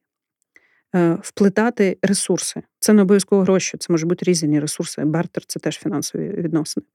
[0.95, 2.63] е, вплетати ресурси.
[2.79, 5.05] Це не обов'язково гроші, це можуть бути різні ресурси.
[5.05, 6.87] Бартер це теж фінансові відносини.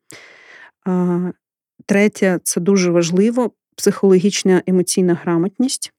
[1.86, 5.94] Третє, це дуже важливо психологічна емоційна грамотність,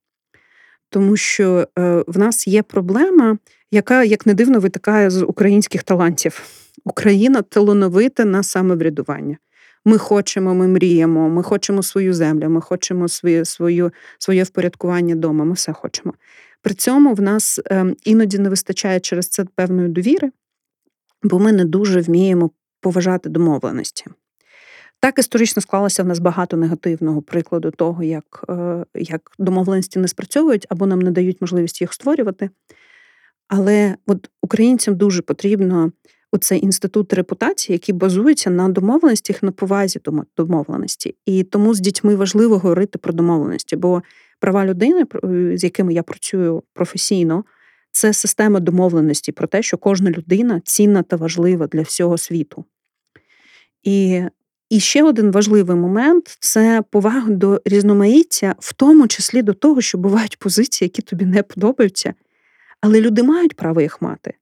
[0.95, 3.39] тому що е, в нас є проблема,
[3.71, 6.43] яка, як не дивно, витикає з українських талантів.
[6.85, 9.37] Україна талановита на самоврядування.
[9.85, 15.45] Ми хочемо, ми мріємо, ми хочемо свою землю, ми хочемо своє свою, своє впорядкування вдома,
[15.45, 16.15] ми все хочемо.
[16.63, 20.31] При цьому в нас ем, іноді не вистачає через це певної довіри,
[21.23, 24.05] бо ми не дуже вміємо поважати домовленості.
[25.01, 30.67] Так історично склалося в нас багато негативного прикладу того, як е, як домовленості не спрацьовують
[30.69, 32.51] або нам не дають можливість їх створювати.
[33.49, 35.93] Але от українцям дуже потрібно
[36.33, 40.01] оцей інститут репутації, який базується на домовленостях, на повазі
[40.37, 41.15] домовленості.
[41.27, 44.03] І тому з дітьми важливо говорити про домовленості, бо
[44.41, 45.05] права людини,
[45.57, 47.45] з якими я працюю професійно,
[47.91, 52.65] це система домовленості про те, що кожна людина цінна та важлива для всього світу.
[53.83, 54.23] І
[54.71, 59.99] і ще один важливий момент це повага до різноманіття, в тому числі до того, що
[59.99, 62.15] бувають позиції, які тобі не подобаються,
[62.81, 64.35] але люди мають право їх мати.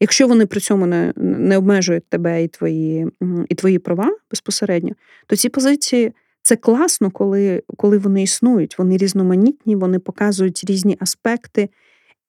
[0.00, 3.06] Якщо вони при цьому не не обмежують тебе і твої
[3.48, 4.92] і твої права безпосередньо,
[5.26, 11.68] то ці позиції це класно, коли коли вони існують, вони різноманітні, вони показують різні аспекти,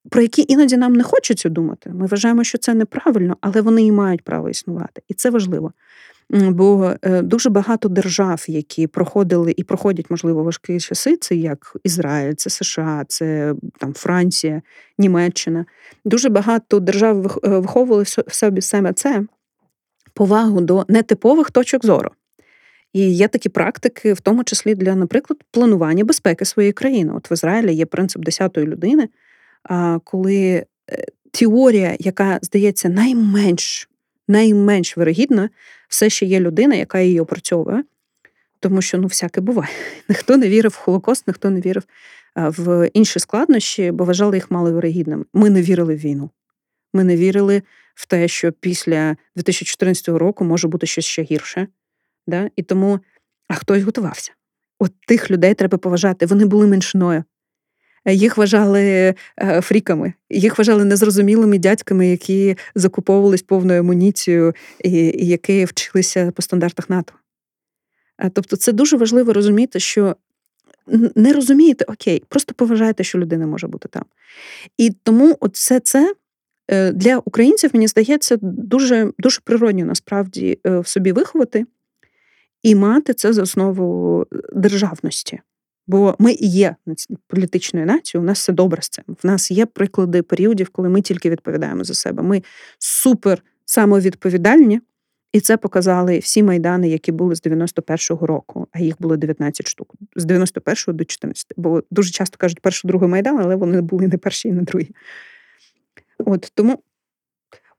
[0.09, 1.91] про які іноді нам не хочеться думати.
[1.93, 5.01] Ми вважаємо, що це неправильно, але вони і мають право існувати.
[5.07, 5.73] І це важливо.
[6.29, 12.33] Бо е, дуже багато держав, які проходили і проходять, можливо, важкі часи, це як Ізраїль,
[12.33, 14.61] це США, це там Франція,
[14.97, 15.65] Німеччина.
[16.05, 19.25] Дуже багато держав е, виховували в собі саме це
[20.13, 22.09] повагу до нетипових точок зору.
[22.93, 27.13] І є такі практики, в тому числі для, наприклад, планування безпеки своєї країни.
[27.15, 29.09] От в Ізраїлі є принцип десятої людини,
[30.03, 30.65] коли е,
[31.31, 33.89] теорія, яка здається найменш
[34.27, 35.49] найменш вирогідна,
[35.93, 37.83] все ще є людина, яка її опрацьовує,
[38.59, 39.69] тому що ну всяке буває.
[40.09, 41.83] Ніхто не вірив в Холокост, ніхто не вірив
[42.35, 45.25] в інші складнощі, бо вважали їх маловирогідними.
[45.33, 46.29] Ми не вірили в війну.
[46.93, 47.61] Ми не вірили
[47.95, 51.67] в те, що після 2014 року може бути щось ще гірше.
[52.27, 52.49] Да?
[52.55, 52.99] І тому,
[53.47, 54.31] а хтось готувався.
[54.79, 56.25] От тих людей треба поважати.
[56.25, 57.23] Вони були меншиною.
[58.05, 65.65] Їх вважали е, фріками, їх вважали незрозумілими дядьками, які закуповувались повною амуніцією і, і які
[65.65, 67.13] вчилися по стандартах НАТО.
[68.33, 70.15] Тобто, це дуже важливо розуміти, що
[71.15, 74.05] не розумієте, окей, просто поважайте, що людина може бути там.
[74.77, 76.15] І тому все це
[76.67, 81.65] е, для українців, мені здається, дуже дуже природньо насправді е, в собі виховати
[82.63, 85.39] і мати це за основу державності.
[85.87, 86.75] Бо ми і є
[87.27, 89.05] політичною нацією, у нас все добре з цим.
[89.23, 92.23] В нас є приклади періодів, коли ми тільки відповідаємо за себе.
[92.23, 92.43] Ми
[92.79, 94.81] супер самовідповідальні,
[95.33, 99.93] і це показали всі майдани, які були з 91-го року, а їх було 19 штук,
[100.15, 101.53] з 91-го до 14.
[101.57, 104.89] Бо дуже часто кажуть перший, другий майдан, але вони були не перші і не другі.
[106.17, 106.79] От тому.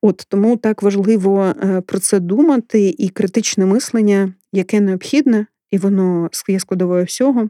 [0.02, 6.30] От тому так важливо е, про це думати, і критичне мислення, яке необхідне, і воно
[6.48, 7.48] є складовою всього.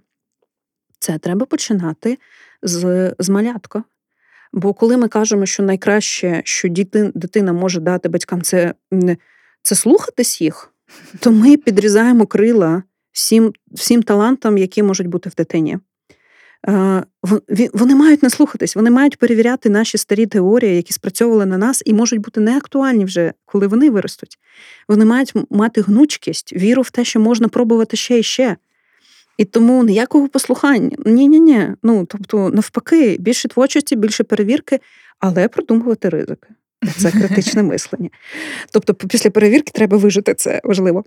[1.04, 2.18] Це треба починати
[2.62, 3.84] з з малятка.
[4.52, 6.68] Бо коли ми кажемо, що найкраще, що
[7.14, 8.74] дитина може дати батькам, це
[9.62, 10.72] це слухатись їх,
[11.20, 15.78] то ми підрізаємо крила всім всім талантам, які можуть бути в дитині.
[17.72, 21.94] Вони мають не слухатись, вони мають перевіряти наші старі теорії, які спрацьовували на нас, і
[21.94, 24.38] можуть бути неактуальні вже, коли вони виростуть.
[24.88, 28.56] Вони мають мати гнучкість, віру в те, що можна пробувати ще і ще.
[29.38, 30.96] І тому ніякого послухання.
[31.06, 31.40] Ні-ні.
[31.40, 34.80] ні Ну, тобто, навпаки, більше творчості, більше перевірки,
[35.18, 36.48] але продумувати ризики.
[36.98, 38.10] Це критичне мислення.
[38.72, 41.04] Тобто, після перевірки треба вижити це важливо.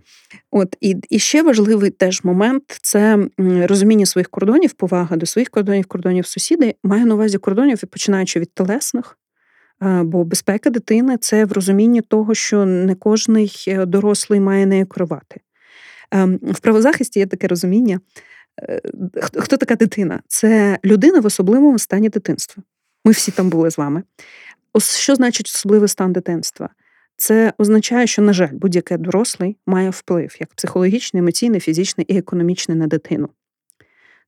[0.52, 3.28] От і і ще важливий теж момент це
[3.62, 6.72] розуміння своїх кордонів, повага до своїх кордонів, кордонів сусідів.
[6.84, 9.18] Маю на увазі кордонів, починаючи від телесних.
[10.04, 15.42] Бо безпека дитини це в розумінні того, що не кожний е, дорослий має нею керувати.
[16.12, 18.00] Ем, в правозахисті є таке розуміння.
[18.62, 18.82] Е,
[19.22, 20.22] хто така дитина?
[20.28, 22.63] Це людина в особливому стані дитинства.
[23.06, 24.04] Ми всі там були з вами.
[24.80, 26.70] Що значить особливий стан дитинства?
[27.17, 32.78] Це означає, що, на жаль, будь-який дорослий має вплив як психологічний, емоційний, фізичний і економічний
[32.78, 33.30] на дитину.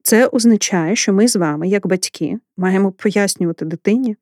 [0.03, 4.15] Це означає, що ми з вами, як батьки, маємо пояснювати дитині,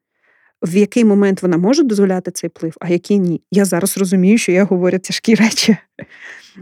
[0.62, 3.42] в який момент вона може дозволяти цей вплив, а який ні.
[3.52, 5.78] Я зараз розумію, що я говорю тяжкі речі.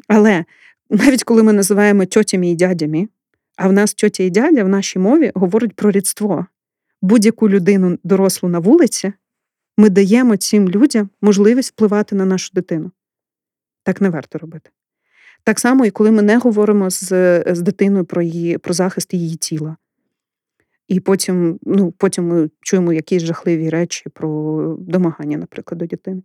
[0.08, 0.45] Але
[0.89, 3.07] навіть коли ми називаємо тьотями і дядями,
[3.55, 6.45] а в нас тьотя і дядя в нашій мові говорять про рідство.
[7.01, 9.13] будь-яку людину дорослу на вулиці,
[9.77, 12.91] ми даємо цим людям можливість впливати на нашу дитину.
[13.83, 14.69] Так не варто робити.
[15.43, 17.09] Так само, і коли ми не говоримо з
[17.47, 19.77] з дитиною про її, про захист її тіла.
[20.87, 26.21] І потім ну, потім ми чуємо якісь жахливі речі про домагання, наприклад, до дитини.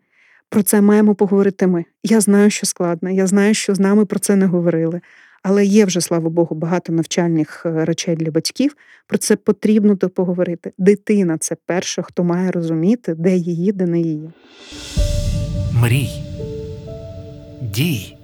[0.51, 1.85] Про це маємо поговорити ми.
[2.03, 5.01] Я знаю, що складно, я знаю, що з нами про це не говорили.
[5.43, 8.77] Але є вже, слава Богу, багато навчальних е, речей для батьків.
[9.07, 10.73] Про це потрібно поговорити.
[10.79, 14.31] Дитина це перша, хто має розуміти, де її, де не її.
[15.83, 16.11] Мрій.
[17.63, 18.17] Дій.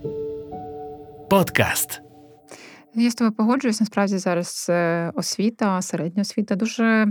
[1.31, 2.01] Подкаст.
[2.95, 3.81] Я з тобою погоджуюсь.
[3.81, 7.07] Насправді зараз е, освіта, середня освіта дуже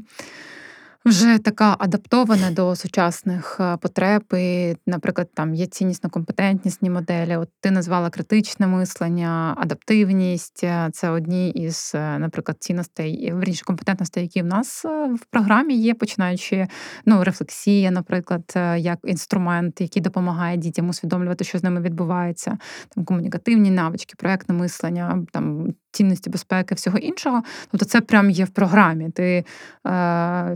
[1.05, 4.23] вже така адаптована до сучасних е, потреб.
[4.33, 7.35] І, Наприклад, там є ціннісно-компетентнісні моделі.
[7.35, 10.63] От ти назвала критичне мислення, адаптивність.
[10.63, 14.85] Е, це одні із, е, наприклад, цінностей, верніше компетентностей, які в нас
[15.21, 16.67] в програмі є, починаючи
[17.05, 22.57] ну, рефлексія, наприклад, як інструмент, який допомагає дітям усвідомлювати, що з ними відбувається,
[22.95, 27.43] там комунікативні навички, проектне мислення, там цінності безпеки, всього іншого.
[27.71, 29.09] Тобто, це прям є в програмі.
[29.09, 29.45] Ти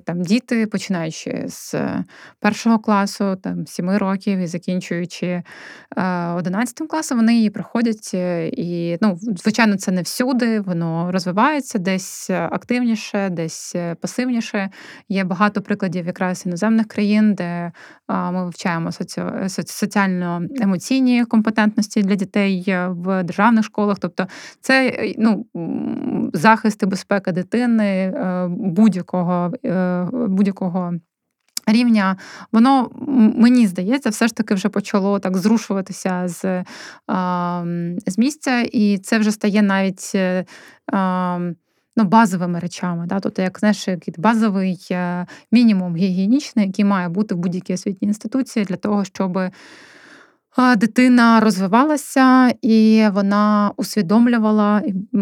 [0.03, 1.75] там діти, починаючи з
[2.39, 5.43] першого класу, там сіми років і закінчуючи
[6.35, 8.11] одинадцятим класом, вони її проходять.
[8.13, 14.69] Е, і, ну, звичайно, це не всюди, воно розвивається десь активніше, десь е, пасивніше.
[15.09, 17.71] Є багато прикладів якраз іноземних країн, де
[18.09, 18.89] ми вивчаємо
[19.67, 23.97] соціально-емоційні компетентності для дітей е, в державних школах.
[23.99, 24.27] Тобто,
[24.61, 25.28] це ну,
[26.33, 28.13] захист і безпека дитини
[28.49, 29.51] будь-якого
[30.13, 30.93] будь-якого.
[31.67, 32.17] Рівня,
[32.51, 32.89] воно
[33.35, 36.63] мені здається, все ж таки вже почало так зрушуватися з
[38.05, 40.11] з місця, і це вже стає навіть
[41.99, 43.05] ну, базовими речами.
[43.07, 43.19] Да?
[43.19, 43.87] Тобто, як знаєш,
[44.17, 49.39] базовий е, мінімум гігієнічний, який має бути в будь-якій освітній інституції для того, щоб
[50.59, 54.81] дитина розвивалася, і вона усвідомлювала,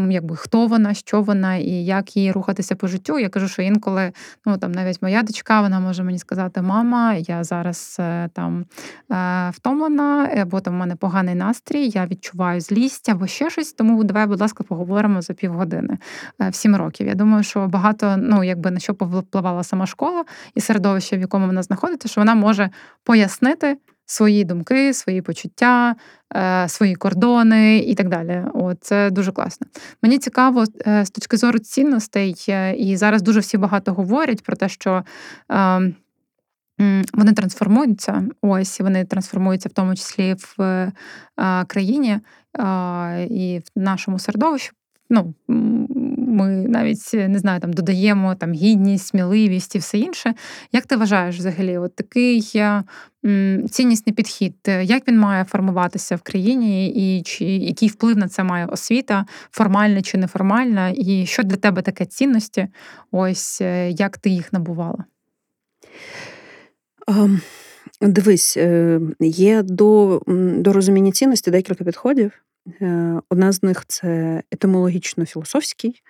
[0.10, 3.20] якби хто вона, що вона і як їй рухатися по життю.
[3.20, 4.12] Я кажу, що інколи
[4.46, 8.66] ну там навіть моя дочка, вона може мені сказати: Мама, я зараз е, там
[9.12, 13.74] е, втомлена, або там в мене поганий настрій, я відчуваю злість або ще щось.
[13.74, 15.98] Тому давай, будь ласка, поговоримо за півгодини
[16.42, 17.08] е, в сім років.
[17.08, 21.48] Я думаю, що багато ну якби на що повпливала сама школа і середовище, в якому
[21.48, 22.70] вона знаходиться, що вона може
[23.04, 25.96] пояснити свої думки, свої почуття,
[26.36, 28.44] е, свої кордони і так далі.
[28.54, 29.68] От, Це дуже класно.
[30.02, 34.56] Мені цікаво е, з точки зору цінностей, е, і зараз дуже всі багато говорять про
[34.56, 35.04] те, що.
[35.50, 35.96] Ем,
[37.14, 40.92] вони трансформуються, ось вони трансформуються в тому числі в
[41.68, 42.20] країні
[43.30, 44.72] і в нашому середовищі.
[45.10, 45.34] Ну,
[46.28, 50.34] ми навіть не знаю, там додаємо там гідність, сміливість і все інше.
[50.72, 51.78] Як ти вважаєш взагалі?
[51.78, 52.42] От такий
[53.70, 58.66] ціннісний підхід, як він має формуватися в країні, і чи який вплив на це має
[58.66, 62.68] освіта, формальна чи неформальна, і що для тебе таке цінності?
[63.12, 65.06] Ось е, як ти їх набувала?
[67.08, 67.40] Um,
[68.02, 70.22] дивись, е, є до,
[70.58, 72.32] до розуміння цінності декілька підходів.
[72.82, 76.02] Е, одна з них це етимологічно-філософський,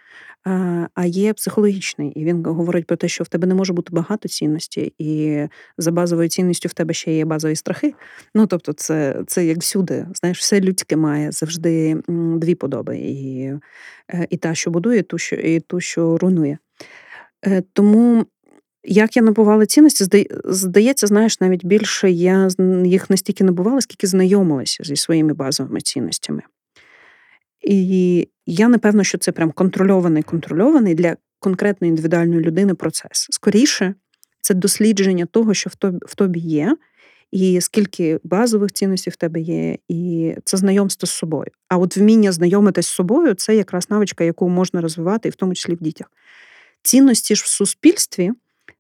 [0.94, 2.12] а є психологічний.
[2.12, 5.42] І він говорить про те, що в тебе не може бути багато цінності, і
[5.78, 7.94] за базовою цінністю в тебе ще є базові страхи.
[8.36, 10.08] Ну тобто, це це як всюди.
[10.14, 11.98] Знаєш, все людське має завжди
[12.38, 13.54] дві подоби: і
[14.14, 16.58] е, і та, що будує, і ту, що, і ту, що руйнує.
[17.46, 18.26] Е, тому.
[18.90, 22.48] Як я набувала цінності, здається, знаєш, навіть більше я
[22.86, 26.42] їх настільки набувала, скільки знайомилася зі своїми базовими цінностями.
[27.62, 33.28] І я напевно, що це прям контрольований, контрольований для конкретної індивідуальної людини процес.
[33.30, 33.94] Скоріше,
[34.42, 35.70] це дослідження того, що
[36.06, 36.78] в тобі є,
[37.32, 41.52] і скільки базових цінностей в тебе є, і це знайомство з собою.
[41.68, 45.54] А от вміння знайомитись з собою це якраз навичка, яку можна розвивати, і в тому
[45.54, 46.12] числі в дітях.
[46.84, 48.32] Цінності ж в суспільстві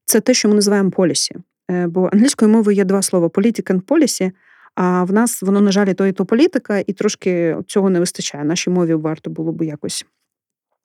[0.07, 1.35] це те, що ми називаємо полісі.
[1.71, 4.31] Е, бо англійською мовою є два слова: політик and policy,
[4.75, 8.43] а в нас воно, на жаль, то і то політика, і трошки цього не вистачає.
[8.43, 10.05] Нашій мові варто було б якось,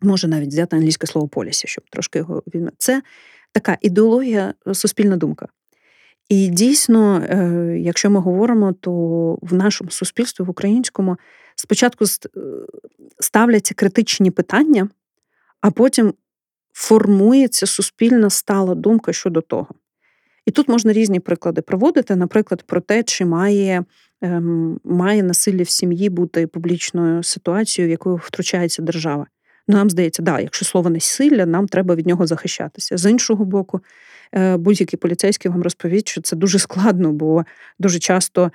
[0.00, 2.42] може навіть взяти англійське слово полісі, щоб трошки його
[2.78, 3.02] Це
[3.52, 5.48] така ідеологія, е, суспільна думка.
[6.28, 8.92] І дійсно, е, якщо ми говоримо, то
[9.42, 11.16] в нашому суспільстві, в українському,
[11.56, 12.04] спочатку
[13.20, 14.88] ставляться критичні питання,
[15.60, 16.14] а потім
[16.72, 19.68] формується суспільна стала думка щодо того.
[20.46, 23.84] І тут можна різні приклади проводити, наприклад, про те, чи має
[24.22, 29.26] ем, має насилля в сім'ї бути публічною ситуацією, в яку втручається держава.
[29.68, 32.96] Нам здається, да, якщо слово насилля, нам треба від нього захищатися.
[32.96, 33.80] З іншого боку,
[34.34, 37.44] будь-який поліцейський вам розповість, що це дуже складно, бо
[37.78, 38.52] дуже часто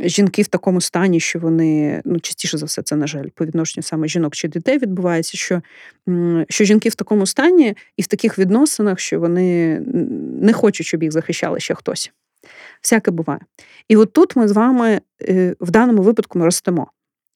[0.00, 3.82] жінки в такому стані, що вони ну частіше за все, це на жаль, по відношенню
[3.82, 5.62] саме жінок чи дітей відбувається, що
[6.48, 9.80] що жінки в такому стані і в таких відносинах, що вони
[10.42, 12.12] не хочуть, щоб їх захищали ще хтось.
[12.82, 13.40] Всяке буває.
[13.88, 16.86] І от тут ми з вами е, в даному випадку ми ростемо.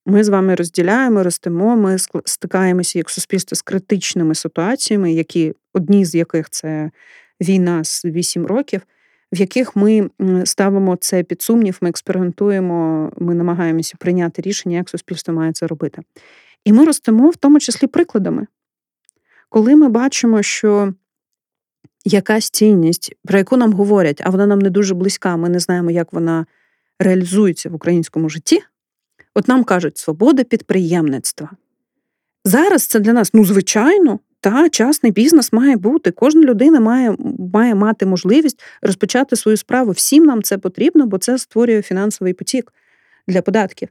[0.06, 6.14] Ми з вами розділяємо, ростемо, ми стикаємося як суспільство з критичними ситуаціями, які одні з
[6.14, 6.90] яких це
[7.40, 8.80] війна з 8 років,
[9.32, 10.10] в яких ми
[10.44, 16.02] ставимо це під сумнів, ми експериментуємо, ми намагаємося прийняти рішення, як суспільство має це робити.
[16.64, 18.46] І ми ростемо в тому числі прикладами.
[19.48, 20.94] Коли ми бачимо, що
[22.04, 25.90] якась цінність, про яку нам говорять, а вона нам не дуже близька, ми не знаємо,
[25.90, 26.46] як вона
[26.98, 28.62] реалізується в українському житті.
[29.34, 31.50] От нам кажуть, свобода підприємництва.
[32.44, 36.10] Зараз це для нас, ну, звичайно, та частний бізнес має бути.
[36.10, 37.16] Кожна людина має
[37.52, 39.90] має мати можливість розпочати свою справу.
[39.90, 42.72] Всім нам це потрібно, бо це створює фінансовий потік
[43.28, 43.88] для податків.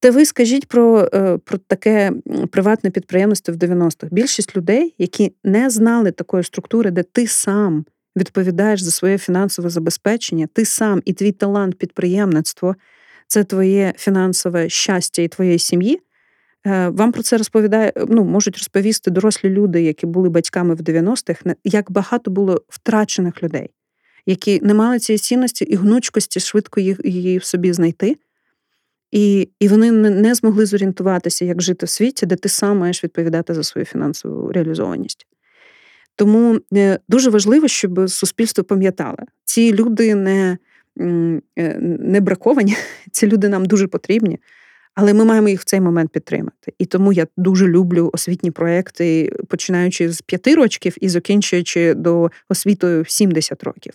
[0.00, 2.12] Та ви скажіть про е, про таке
[2.50, 4.08] приватне підприємство в 90-х.
[4.10, 7.84] Більшість людей, які не знали такої структури, де ти сам
[8.16, 12.76] відповідаєш за своє фінансове забезпечення, ти сам і твій талант підприємництво
[13.26, 16.00] це твоє фінансове щастя і твоєї сім'ї.
[16.66, 21.54] Е, вам про це розповідає, ну, можуть розповісти дорослі люди, які були батьками в 90-х,
[21.64, 23.70] як багато було втрачених людей,
[24.26, 28.16] які не мали цієї цінності і гнучкості швидко її в собі знайти.
[29.12, 33.54] І і вони не змогли зорієнтуватися, як жити в світі, де ти сам маєш відповідати
[33.54, 35.26] за свою фінансову реалізованість.
[36.16, 40.58] Тому е, дуже важливо, щоб суспільство пам'ятало, ці люди не
[41.00, 42.76] е, не браковані,
[43.12, 44.38] ці люди нам дуже потрібні,
[44.94, 46.72] але ми маємо їх в цей момент підтримати.
[46.78, 53.04] І тому я дуже люблю освітні проекти, починаючи з п'яти років і закінчуючи до освітою
[53.04, 53.92] 70 років.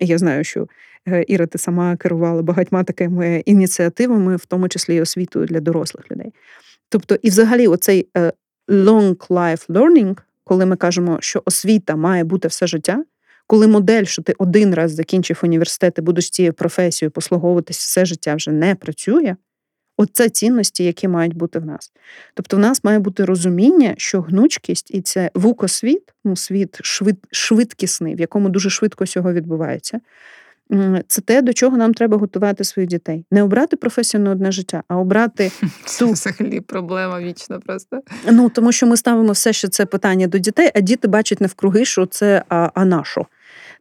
[0.00, 0.66] Я знаю, що
[1.08, 6.10] Е, Іра, ти сама керувала багатьма такими ініціативами, в тому числі і освітою для дорослих
[6.10, 6.32] людей.
[6.88, 8.32] Тобто, і взагалі, оцей е,
[8.68, 13.04] long life learning, коли ми кажемо, що освіта має бути все життя,
[13.46, 18.34] коли модель, що ти один раз закінчив університет і будеш цією професією послуговуватись все життя
[18.34, 19.36] вже не працює.
[19.96, 21.92] Оце цінності, які мають бути в нас.
[22.34, 28.14] Тобто, в нас має бути розуміння, що гнучкість і це вукосвіт, ну світ швид, швидкісний,
[28.14, 30.00] в якому дуже швидко всього відбувається
[31.06, 33.24] це те, до чого нам треба готувати своїх дітей.
[33.30, 35.52] Не обрати професію на одне життя, а обрати
[35.84, 38.00] Це взагалі проблема вічна просто.
[38.30, 41.84] Ну тому що ми ставимо все, що це питання до дітей, а діти бачать навкруги,
[41.84, 43.26] що це а, а на що.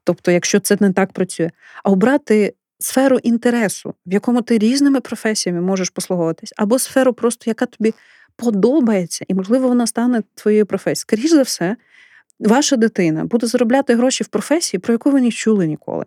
[0.04, 1.52] Тобто, якщо це не так працює,
[1.84, 2.54] а обрати.
[2.86, 7.94] Сферу інтересу, в якому ти різними професіями можеш послуговуватись, або сферу, просто яка тобі
[8.36, 10.96] подобається, і, можливо, вона стане твоєю професією.
[10.96, 11.76] Скоріше за все,
[12.40, 16.06] ваша дитина буде заробляти гроші в професії, про яку ви не чули ніколи.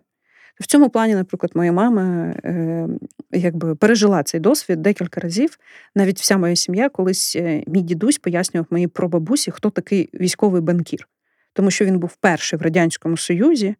[0.59, 2.03] В цьому плані, наприклад, моя мама
[2.43, 2.87] е,
[3.31, 5.57] якби пережила цей досвід декілька разів.
[5.95, 11.07] Навіть вся моя сім'я, колись е, мій дідусь пояснював моїй прабабусі, хто такий військовий банкір,
[11.53, 13.75] тому що він був перший в радянському союзі,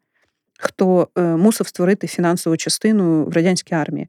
[0.60, 4.08] хто е, мусив створити фінансову частину в радянській армії.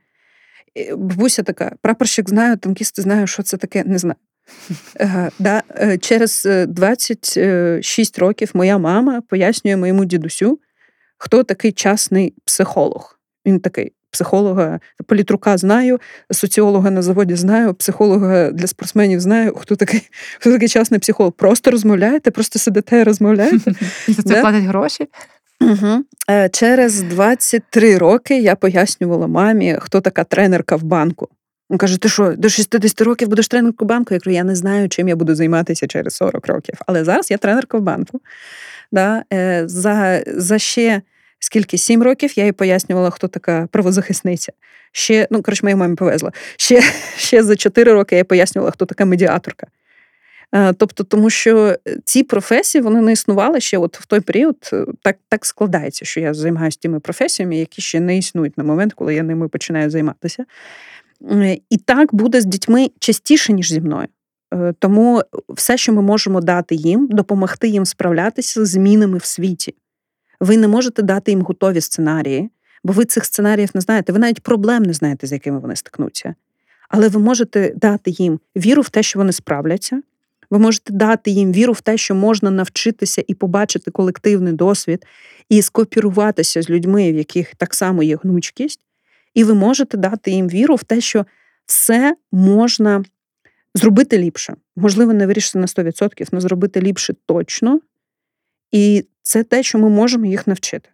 [0.97, 4.17] Бабуся така, прапорщик знаю, танкісти знаю, що це таке, не знаю.
[5.39, 5.63] Да,
[6.01, 10.59] Через 26 років моя мама пояснює моєму дідусю,
[11.19, 13.21] хто такий частний психолог.
[13.47, 13.93] Він такий.
[14.13, 19.55] Психолога, політрука знаю, соціолога на заводі знаю, психолога для спортсменів знаю.
[19.55, 21.33] Хто такий хто такий частний психолог?
[21.33, 23.73] Просто розмовляєте, просто сидите і розмовляєте.
[24.09, 25.09] За це платять гроші?
[25.61, 26.05] Угу.
[26.53, 31.29] Через 23 роки я пояснювала мамі, хто така тренерка в банку.
[31.71, 34.15] Він каже: ти що, до 60 років будеш тренеркою банку?
[34.15, 36.75] Я кажу, я не знаю, чим я буду займатися через 40 років.
[36.87, 38.21] Але зараз я тренерка в банку.
[38.93, 39.23] Да?
[39.33, 41.03] Е, за за ще
[41.39, 44.53] скільки сім років я їй пояснювала, хто така правозахисниця.
[44.93, 46.33] Ще, ну, коротше, моїй мамі повезло.
[46.57, 46.83] Ще
[47.17, 49.67] ще за чотири роки я пояснювала, хто така медіаторка.
[50.53, 54.71] Е, тобто, тому що ці професії вони не існували ще от в той період.
[54.73, 58.93] Е, так так складається, що я займаюся тими професіями, які ще не існують на момент,
[58.93, 60.45] коли я ними починаю займатися.
[61.71, 64.09] І так буде з дітьми частіше, ніж зі мною.
[64.55, 69.75] Е, тому все, що ми можемо дати їм, допомогти їм справлятися з змінами в світі.
[70.41, 72.51] Ви не можете дати їм готові сценарії,
[72.85, 74.13] бо ви цих сценаріїв не знаєте.
[74.13, 76.35] Ви навіть проблем не знаєте, з якими вони стикнуться.
[76.89, 80.03] Але ви можете дати їм віру в те, що вони справляться.
[80.51, 85.07] Ви можете дати їм віру в те, що можна навчитися і побачити колективний досвід,
[85.49, 88.81] і скопіруватися з людьми, в яких так само є гнучкість.
[89.35, 91.27] І ви можете дати їм віру в те, що
[91.67, 93.05] все можна
[93.75, 94.55] зробити ліпше.
[94.77, 97.81] Можливо, не вирішити на 100%, але зробити ліпше точно.
[98.71, 100.91] І це те, що ми можемо їх навчити.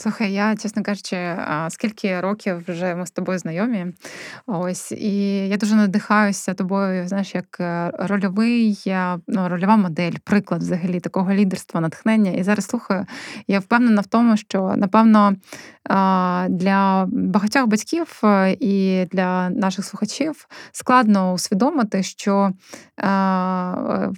[0.00, 1.36] Слухай, я, чесно кажучи,
[1.68, 3.86] скільки років вже ми з тобою знайомі.
[4.46, 8.92] Ось, і я дуже надихаюся тобою, знаєш, як е, рольовий,
[9.26, 12.30] ну, рольова модель, приклад взагалі такого лідерства, натхнення.
[12.30, 13.06] І зараз слухаю,
[13.48, 15.36] я впевнена в тому, що напевно
[16.48, 22.50] для багатьох батьків е, і для наших слухачів складно усвідомити, що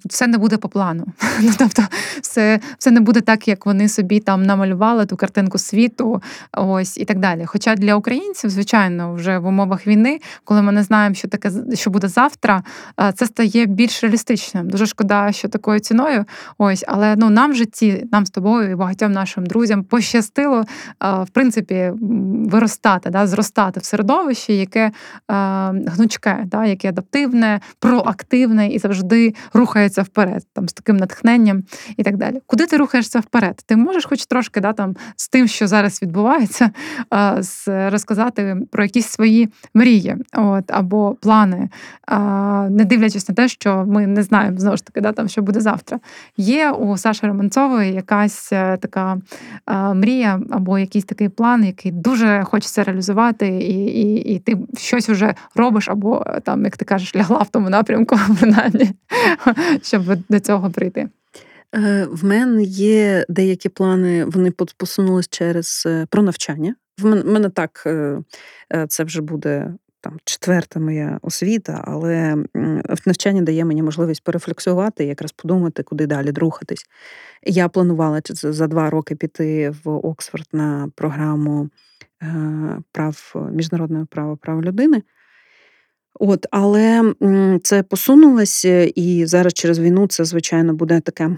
[0.05, 1.07] все не буде по плану.
[1.43, 1.83] Ну, тобто,
[2.23, 7.05] все, все не буде так, як вони собі там намалювали ту картинку світу, ось і
[7.05, 7.45] так далі.
[7.47, 11.91] Хоча для українців, звичайно, вже в умовах війни, коли ми не знаємо, що таке що
[11.91, 12.63] буде завтра,
[13.15, 14.71] це стає більш реалістичним.
[14.71, 16.25] Дуже шкода, що такою ціною.
[16.59, 20.65] Ось, але ну нам в житті, нам з тобою і багатьом нашим друзям пощастило
[21.01, 21.93] в принципі
[22.51, 24.91] виростати, да, зростати в середовищі, яке
[25.87, 31.63] гнучке, да, яке адаптивне, проактивне і завжди рухається вперед, там з таким натхненням
[31.97, 32.41] і так далі.
[32.47, 33.63] Куди ти рухаєшся вперед?
[33.67, 36.71] Ти можеш, хоч трошки, да, там з тим, що зараз відбувається,
[37.67, 41.69] розказати про якісь свої мрії, от або плани,
[42.71, 45.61] не дивлячись на те, що ми не знаємо знову ж таки, да, там що буде
[45.61, 46.01] завтра.
[46.37, 49.19] Є у Саші Романцової якась е, така
[49.95, 55.35] мрія, або якийсь такий план, який дуже хочеться реалізувати, і і, і ти щось вже
[55.55, 58.91] робиш, або там, як ти кажеш, лягла в тому напрямку, принаймні,
[59.83, 61.09] щоб до цього прийти.
[61.75, 66.75] Е, в мене є деякі плани, вони посунулись через е, про навчання.
[66.99, 68.19] В мене так е,
[68.89, 72.37] це вже буде там четверта моя освіта, але
[73.07, 76.87] навчання дає мені можливість перефлексувати, якраз подумати, куди далі рухатись.
[77.43, 81.71] Я планувала за два роки піти в Оксфорд на програму
[82.93, 85.03] прав міжнародного права прав людини.
[86.15, 87.15] От, Але
[87.63, 91.37] це посунулося, і зараз через війну це, звичайно, буде таке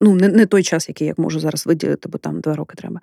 [0.00, 3.00] ну, не не той час, який я можу зараз виділити, бо там два роки треба.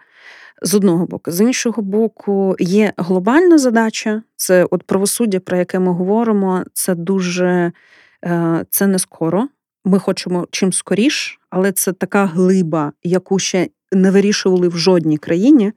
[0.61, 5.91] З одного боку, з іншого боку, є глобальна задача, це от правосуддя, про яке ми
[5.91, 7.71] говоримо, це дуже
[8.25, 9.47] е, це не скоро.
[9.85, 15.73] Ми хочемо чим скоріш, але це така глиба, яку ще не вирішували в жодній країні,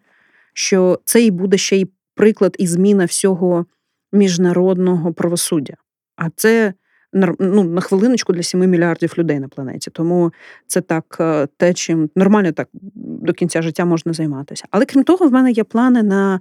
[0.53, 3.66] що це і буде ще й приклад і зміна всього
[4.12, 5.75] міжнародного правосуддя.
[6.16, 6.75] А це
[7.12, 9.90] ну, на хвилиночку для 7 мільярдів людей на планеті.
[9.90, 10.32] Тому
[10.66, 14.64] це так е, те, чим нормально так до кінця життя можна займатися.
[14.70, 16.40] Але крім того, в мене є плани на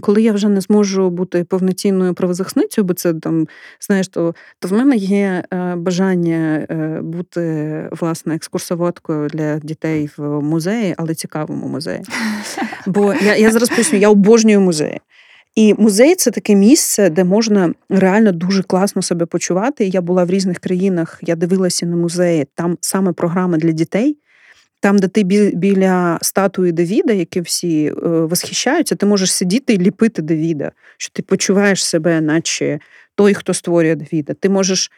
[0.00, 3.46] коли я вже не зможу бути повноцінною правозахисницею, бо це там
[3.80, 10.40] знаєш, то то в мене є е, бажання е, бути власне екскурсоводкою для дітей в
[10.40, 12.02] музеї, але цікавому музеї.
[12.86, 15.00] Бо я я зараз поясню, я обожнюю музеї.
[15.56, 19.86] І музей це таке місце, де можна реально дуже класно себе почувати.
[19.86, 24.18] Я була в різних країнах, я дивилася на музеї, там саме програми для дітей.
[24.80, 25.22] Там, де ти
[25.54, 31.22] біля статуї Давіда, які всі е, восхищаються, ти можеш сидіти і ліпити Давіда, що ти
[31.22, 32.78] почуваєш себе, наче
[33.14, 34.34] той, хто створює Давіда.
[34.34, 34.90] Ти можеш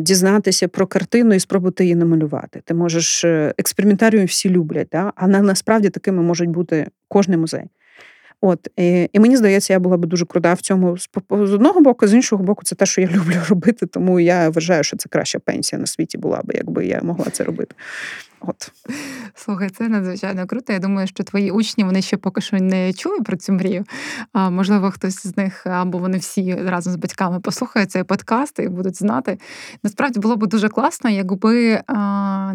[0.00, 2.60] дізнатися про картину і спробувати її намалювати.
[2.64, 5.12] Ти можеш е, експериментаріум всі люблять, да?
[5.16, 7.64] а насправді такими можуть бути кожний музей.
[8.40, 10.96] От і, і мені здається, я була би дуже крута в цьому
[11.30, 13.86] з одного боку, з іншого боку, це те, що я люблю робити.
[13.86, 17.44] Тому я вважаю, що це краща пенсія на світі була би, якби я могла це
[17.44, 17.74] робити.
[18.40, 18.72] От.
[19.34, 20.72] Слухай, це надзвичайно круто.
[20.72, 23.84] Я думаю, що твої учні вони ще поки що не чули про цю мрію.
[24.32, 28.68] А можливо, хтось з них або вони всі разом з батьками послухають цей подкаст і
[28.68, 29.38] будуть знати.
[29.82, 32.52] Насправді було б дуже класно, якби а,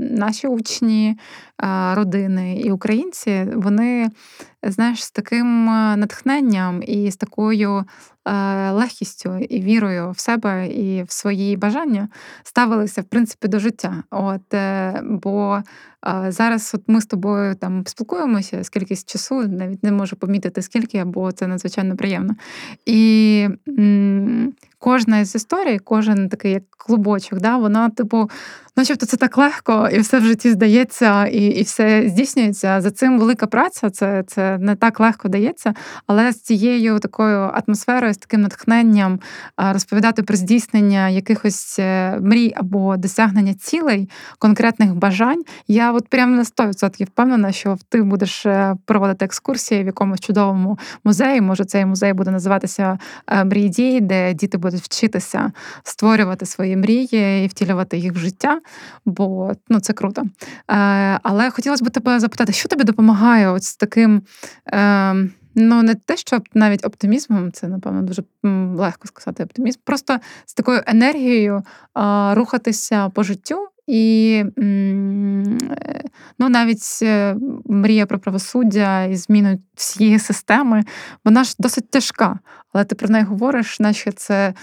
[0.00, 1.18] наші учні,
[1.56, 4.10] а, родини і українці вони
[4.62, 5.64] знаєш, з таким
[5.96, 7.84] натхненням і з такою
[8.72, 12.08] легкістю і вірою в себе і в свої бажання
[12.42, 14.02] ставилися в принципі до життя.
[14.10, 15.62] От е, бо
[16.06, 21.04] е, зараз от ми з тобою там спілкуємося скільки часу, навіть не можу помітити скільки,
[21.04, 22.34] бо це надзвичайно приємно.
[22.86, 23.48] І
[24.84, 28.30] кожна з історій, кожен такий як клубочок, да, вона, типу,
[28.76, 32.80] начебто це так легко, і все в житті здається, і і все здійснюється.
[32.80, 35.74] За цим велика праця, це це не так легко дається,
[36.06, 39.20] але з цією такою атмосферою, з таким натхненням
[39.56, 45.44] розповідати про здійснення якихось е, мрій або досягнення цілей, конкретних бажань.
[45.68, 50.78] Я от прямо на 100% впевнена, що ти будеш е, проводити екскурсії в якомусь чудовому
[51.04, 51.40] музеї.
[51.40, 55.52] Може, цей музей буде називатися е, Мрії дії, де діти будуть вчитися
[55.82, 58.60] створювати свої мрії і втілювати їх в життя,
[59.04, 60.22] бо ну це круто.
[60.22, 60.26] Е,
[61.22, 64.22] Але хотілося б тебе запитати, що тобі допомагає ось з таким.
[64.66, 65.14] Е,
[65.54, 68.22] ну не те, що навіть оптимізмом, це напевно дуже
[68.76, 69.78] легко сказати оптимізм.
[69.84, 71.62] Просто з такою енергією
[71.94, 73.68] а, рухатися по життю.
[73.86, 74.44] І
[76.38, 80.84] ну, навіть е, мрія про правосуддя і зміну всієї системи,
[81.24, 82.38] вона ж досить тяжка.
[82.72, 84.54] Але ти про неї говориш, наче це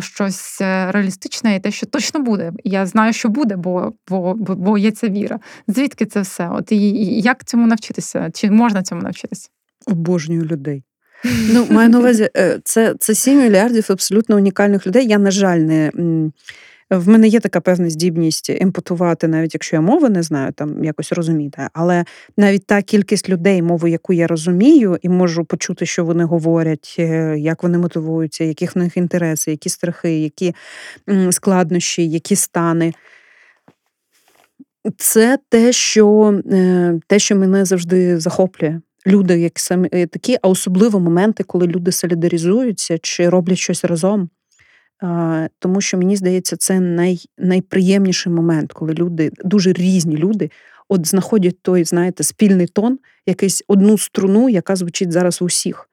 [0.00, 2.52] щось е, реалістичне і те, що точно буде.
[2.64, 5.40] Я знаю, що буде, бо бо, бо є ця віра.
[5.68, 6.48] Звідки це все?
[6.48, 8.30] От і, як цьому навчитися?
[8.34, 9.48] Чи можна цьому навчитися?
[9.86, 10.84] Обожнюю людей.
[11.24, 15.06] Ну, маю на увазі, е, це це 7 мільярдів абсолютно унікальних людей.
[15.06, 15.90] Я, на жаль, не.
[16.92, 21.12] В мене є така певна здібність емпатувати, навіть якщо я мови не знаю, там якось
[21.12, 21.68] розуміти.
[21.72, 22.04] Але
[22.36, 27.38] навіть та кількість людей, мову, яку я розумію, і можу почути, що вони говорять, е,
[27.38, 30.54] як вони мотивуються, яких в них інтереси, які страхи, які
[31.30, 32.92] складнощі, які стани.
[34.96, 38.80] Це те, що е, те, що мене завжди захоплює.
[39.06, 44.28] Люди, як самі е, такі, а особливо моменти, коли люди солідаризуються чи роблять щось разом.
[45.58, 50.50] Тому що мені здається, це най, найприємніший момент, коли люди, дуже різні люди,
[50.88, 55.88] от знаходять той, знаєте, спільний тон, якийсь одну струну, яка звучить зараз у всіх.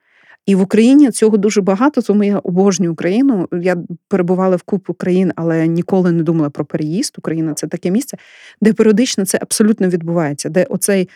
[0.45, 3.47] І в Україні цього дуже багато, тому я обожнюю Україну.
[3.61, 3.77] Я
[4.07, 7.15] перебувала в купу країн, але ніколи не думала про переїзд.
[7.17, 8.17] Україна це таке місце,
[8.61, 11.09] де періодично це абсолютно відбувається, де оцей,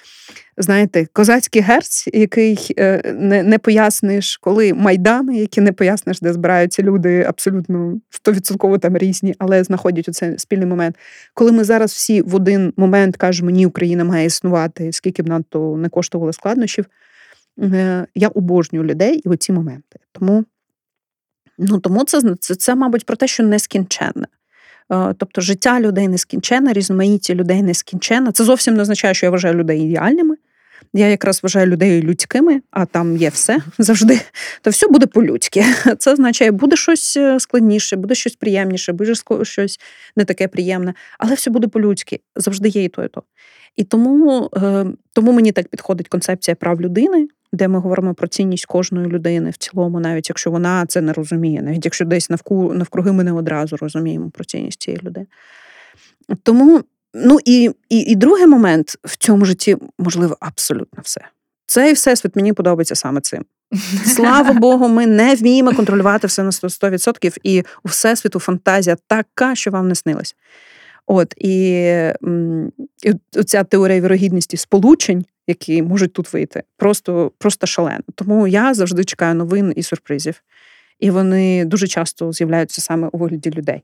[0.58, 6.84] знаєте, козацький герць, який е, не не поясниш, коли майдани, які не поясниш, де збираються
[6.84, 10.96] люди абсолютно стовідсотково там різні, але знаходять оцей спільний момент.
[11.34, 15.44] Коли ми зараз всі в один момент кажемо, ні, Україна має існувати, скільки б нам
[15.50, 16.86] то не коштувало складнощів.
[17.60, 20.00] Е, я обожнюю людей і оці моменти.
[20.12, 20.46] Тому
[21.58, 24.28] ну, тому це, це, це, мабуть, про те, що нескінченне.
[24.92, 28.32] Е, тобто життя людей нескінченне, різноманіття людей нескінченне.
[28.32, 30.36] Це зовсім не означає, що я вважаю людей ідеальними.
[30.94, 34.20] Я якраз вважаю людей людськими, а там є все завжди.
[34.62, 35.66] То все буде по-людськи.
[35.98, 39.80] Це означає, буде щось е, складніше, буде щось приємніше, буде щось
[40.16, 42.20] не таке приємне, але все буде по-людськи.
[42.36, 43.24] Завжди є і то, і то.
[43.76, 44.50] І тому,
[45.14, 49.58] тому мені так підходить концепція прав людини, де ми говоримо про цінність кожної людини в
[49.58, 53.78] цілому, навіть якщо вона це не розуміє, навіть якщо десь навку, навкруги ми не одразу
[53.78, 55.26] розуміємо про цінність цієї людини.
[56.44, 56.82] Тому,
[57.14, 61.22] ну і, і, і другий момент в цьому житті можливо абсолютно все.
[61.66, 63.46] Цей всесвіт мені подобається саме цим.
[64.06, 69.72] Слава Богу, ми не вміємо контролювати все на 100%, і у всесвіту фантазія така, що
[69.72, 70.36] вам не снилась.
[71.08, 71.52] От і,
[73.04, 73.14] і
[73.46, 76.64] ця теорія вірогідності сполучень які можуть тут вийти.
[76.78, 78.04] Просто просто шалено.
[78.16, 80.44] Тому я завжди чекаю новин і сюрпризів.
[81.00, 83.84] І вони дуже часто з'являються саме у вигляді людей.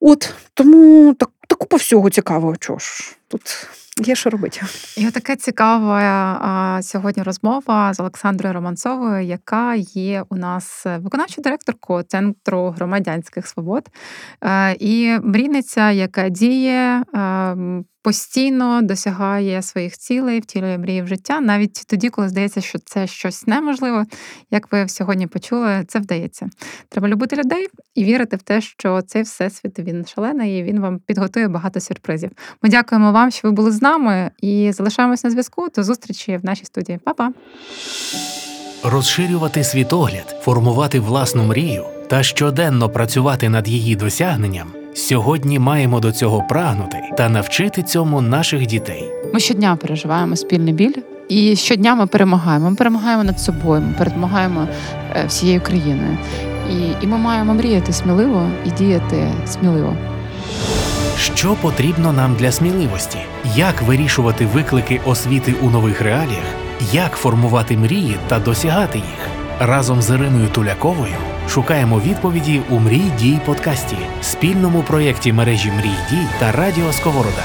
[0.00, 2.56] От тому так, та купа всього цікавого.
[2.56, 3.66] Чого ж тут
[4.00, 4.60] Є що робити.
[4.96, 12.02] І така цікава а, сьогодні розмова з Олександрою Романцовою, яка є у нас виконавчою директоркою
[12.02, 13.88] Центру громадянських свобод
[14.44, 17.02] е, і мрійниця, яка діє.
[18.06, 23.46] Постійно досягає своїх цілей, втілює мрії в життя, навіть тоді, коли здається, що це щось
[23.46, 24.06] неможливе,
[24.50, 26.48] як ви сьогодні почули, це вдається.
[26.88, 30.98] Треба любити людей і вірити в те, що цей всесвіт він шалений, і він вам
[30.98, 32.30] підготує багато сюрпризів.
[32.62, 35.68] Ми дякуємо вам, що ви були з нами, і залишаємось на зв'язку.
[35.76, 36.98] До зустрічі в нашій студії.
[37.04, 37.32] Па-па!
[38.84, 44.85] Розширювати світогляд, формувати власну мрію та щоденно працювати над її досягненням.
[44.96, 49.10] Сьогодні маємо до цього прагнути та навчити цьому наших дітей.
[49.34, 50.92] Ми щодня переживаємо спільний біль,
[51.28, 52.70] і щодня ми перемагаємо.
[52.70, 54.68] Ми перемагаємо над собою, ми перемагаємо
[55.16, 56.18] е, всією країною.
[56.72, 59.96] І, І ми маємо мріяти сміливо і діяти сміливо.
[61.18, 63.18] Що потрібно нам для сміливості?
[63.56, 66.46] Як вирішувати виклики освіти у нових реаліях?
[66.92, 69.45] Як формувати мрії та досягати їх?
[69.60, 71.14] Разом з Іриною Туляковою
[71.48, 77.42] шукаємо відповіді у Мрій дій подкасті, спільному проєкті мережі Мрій дій та Радіо Сковорода.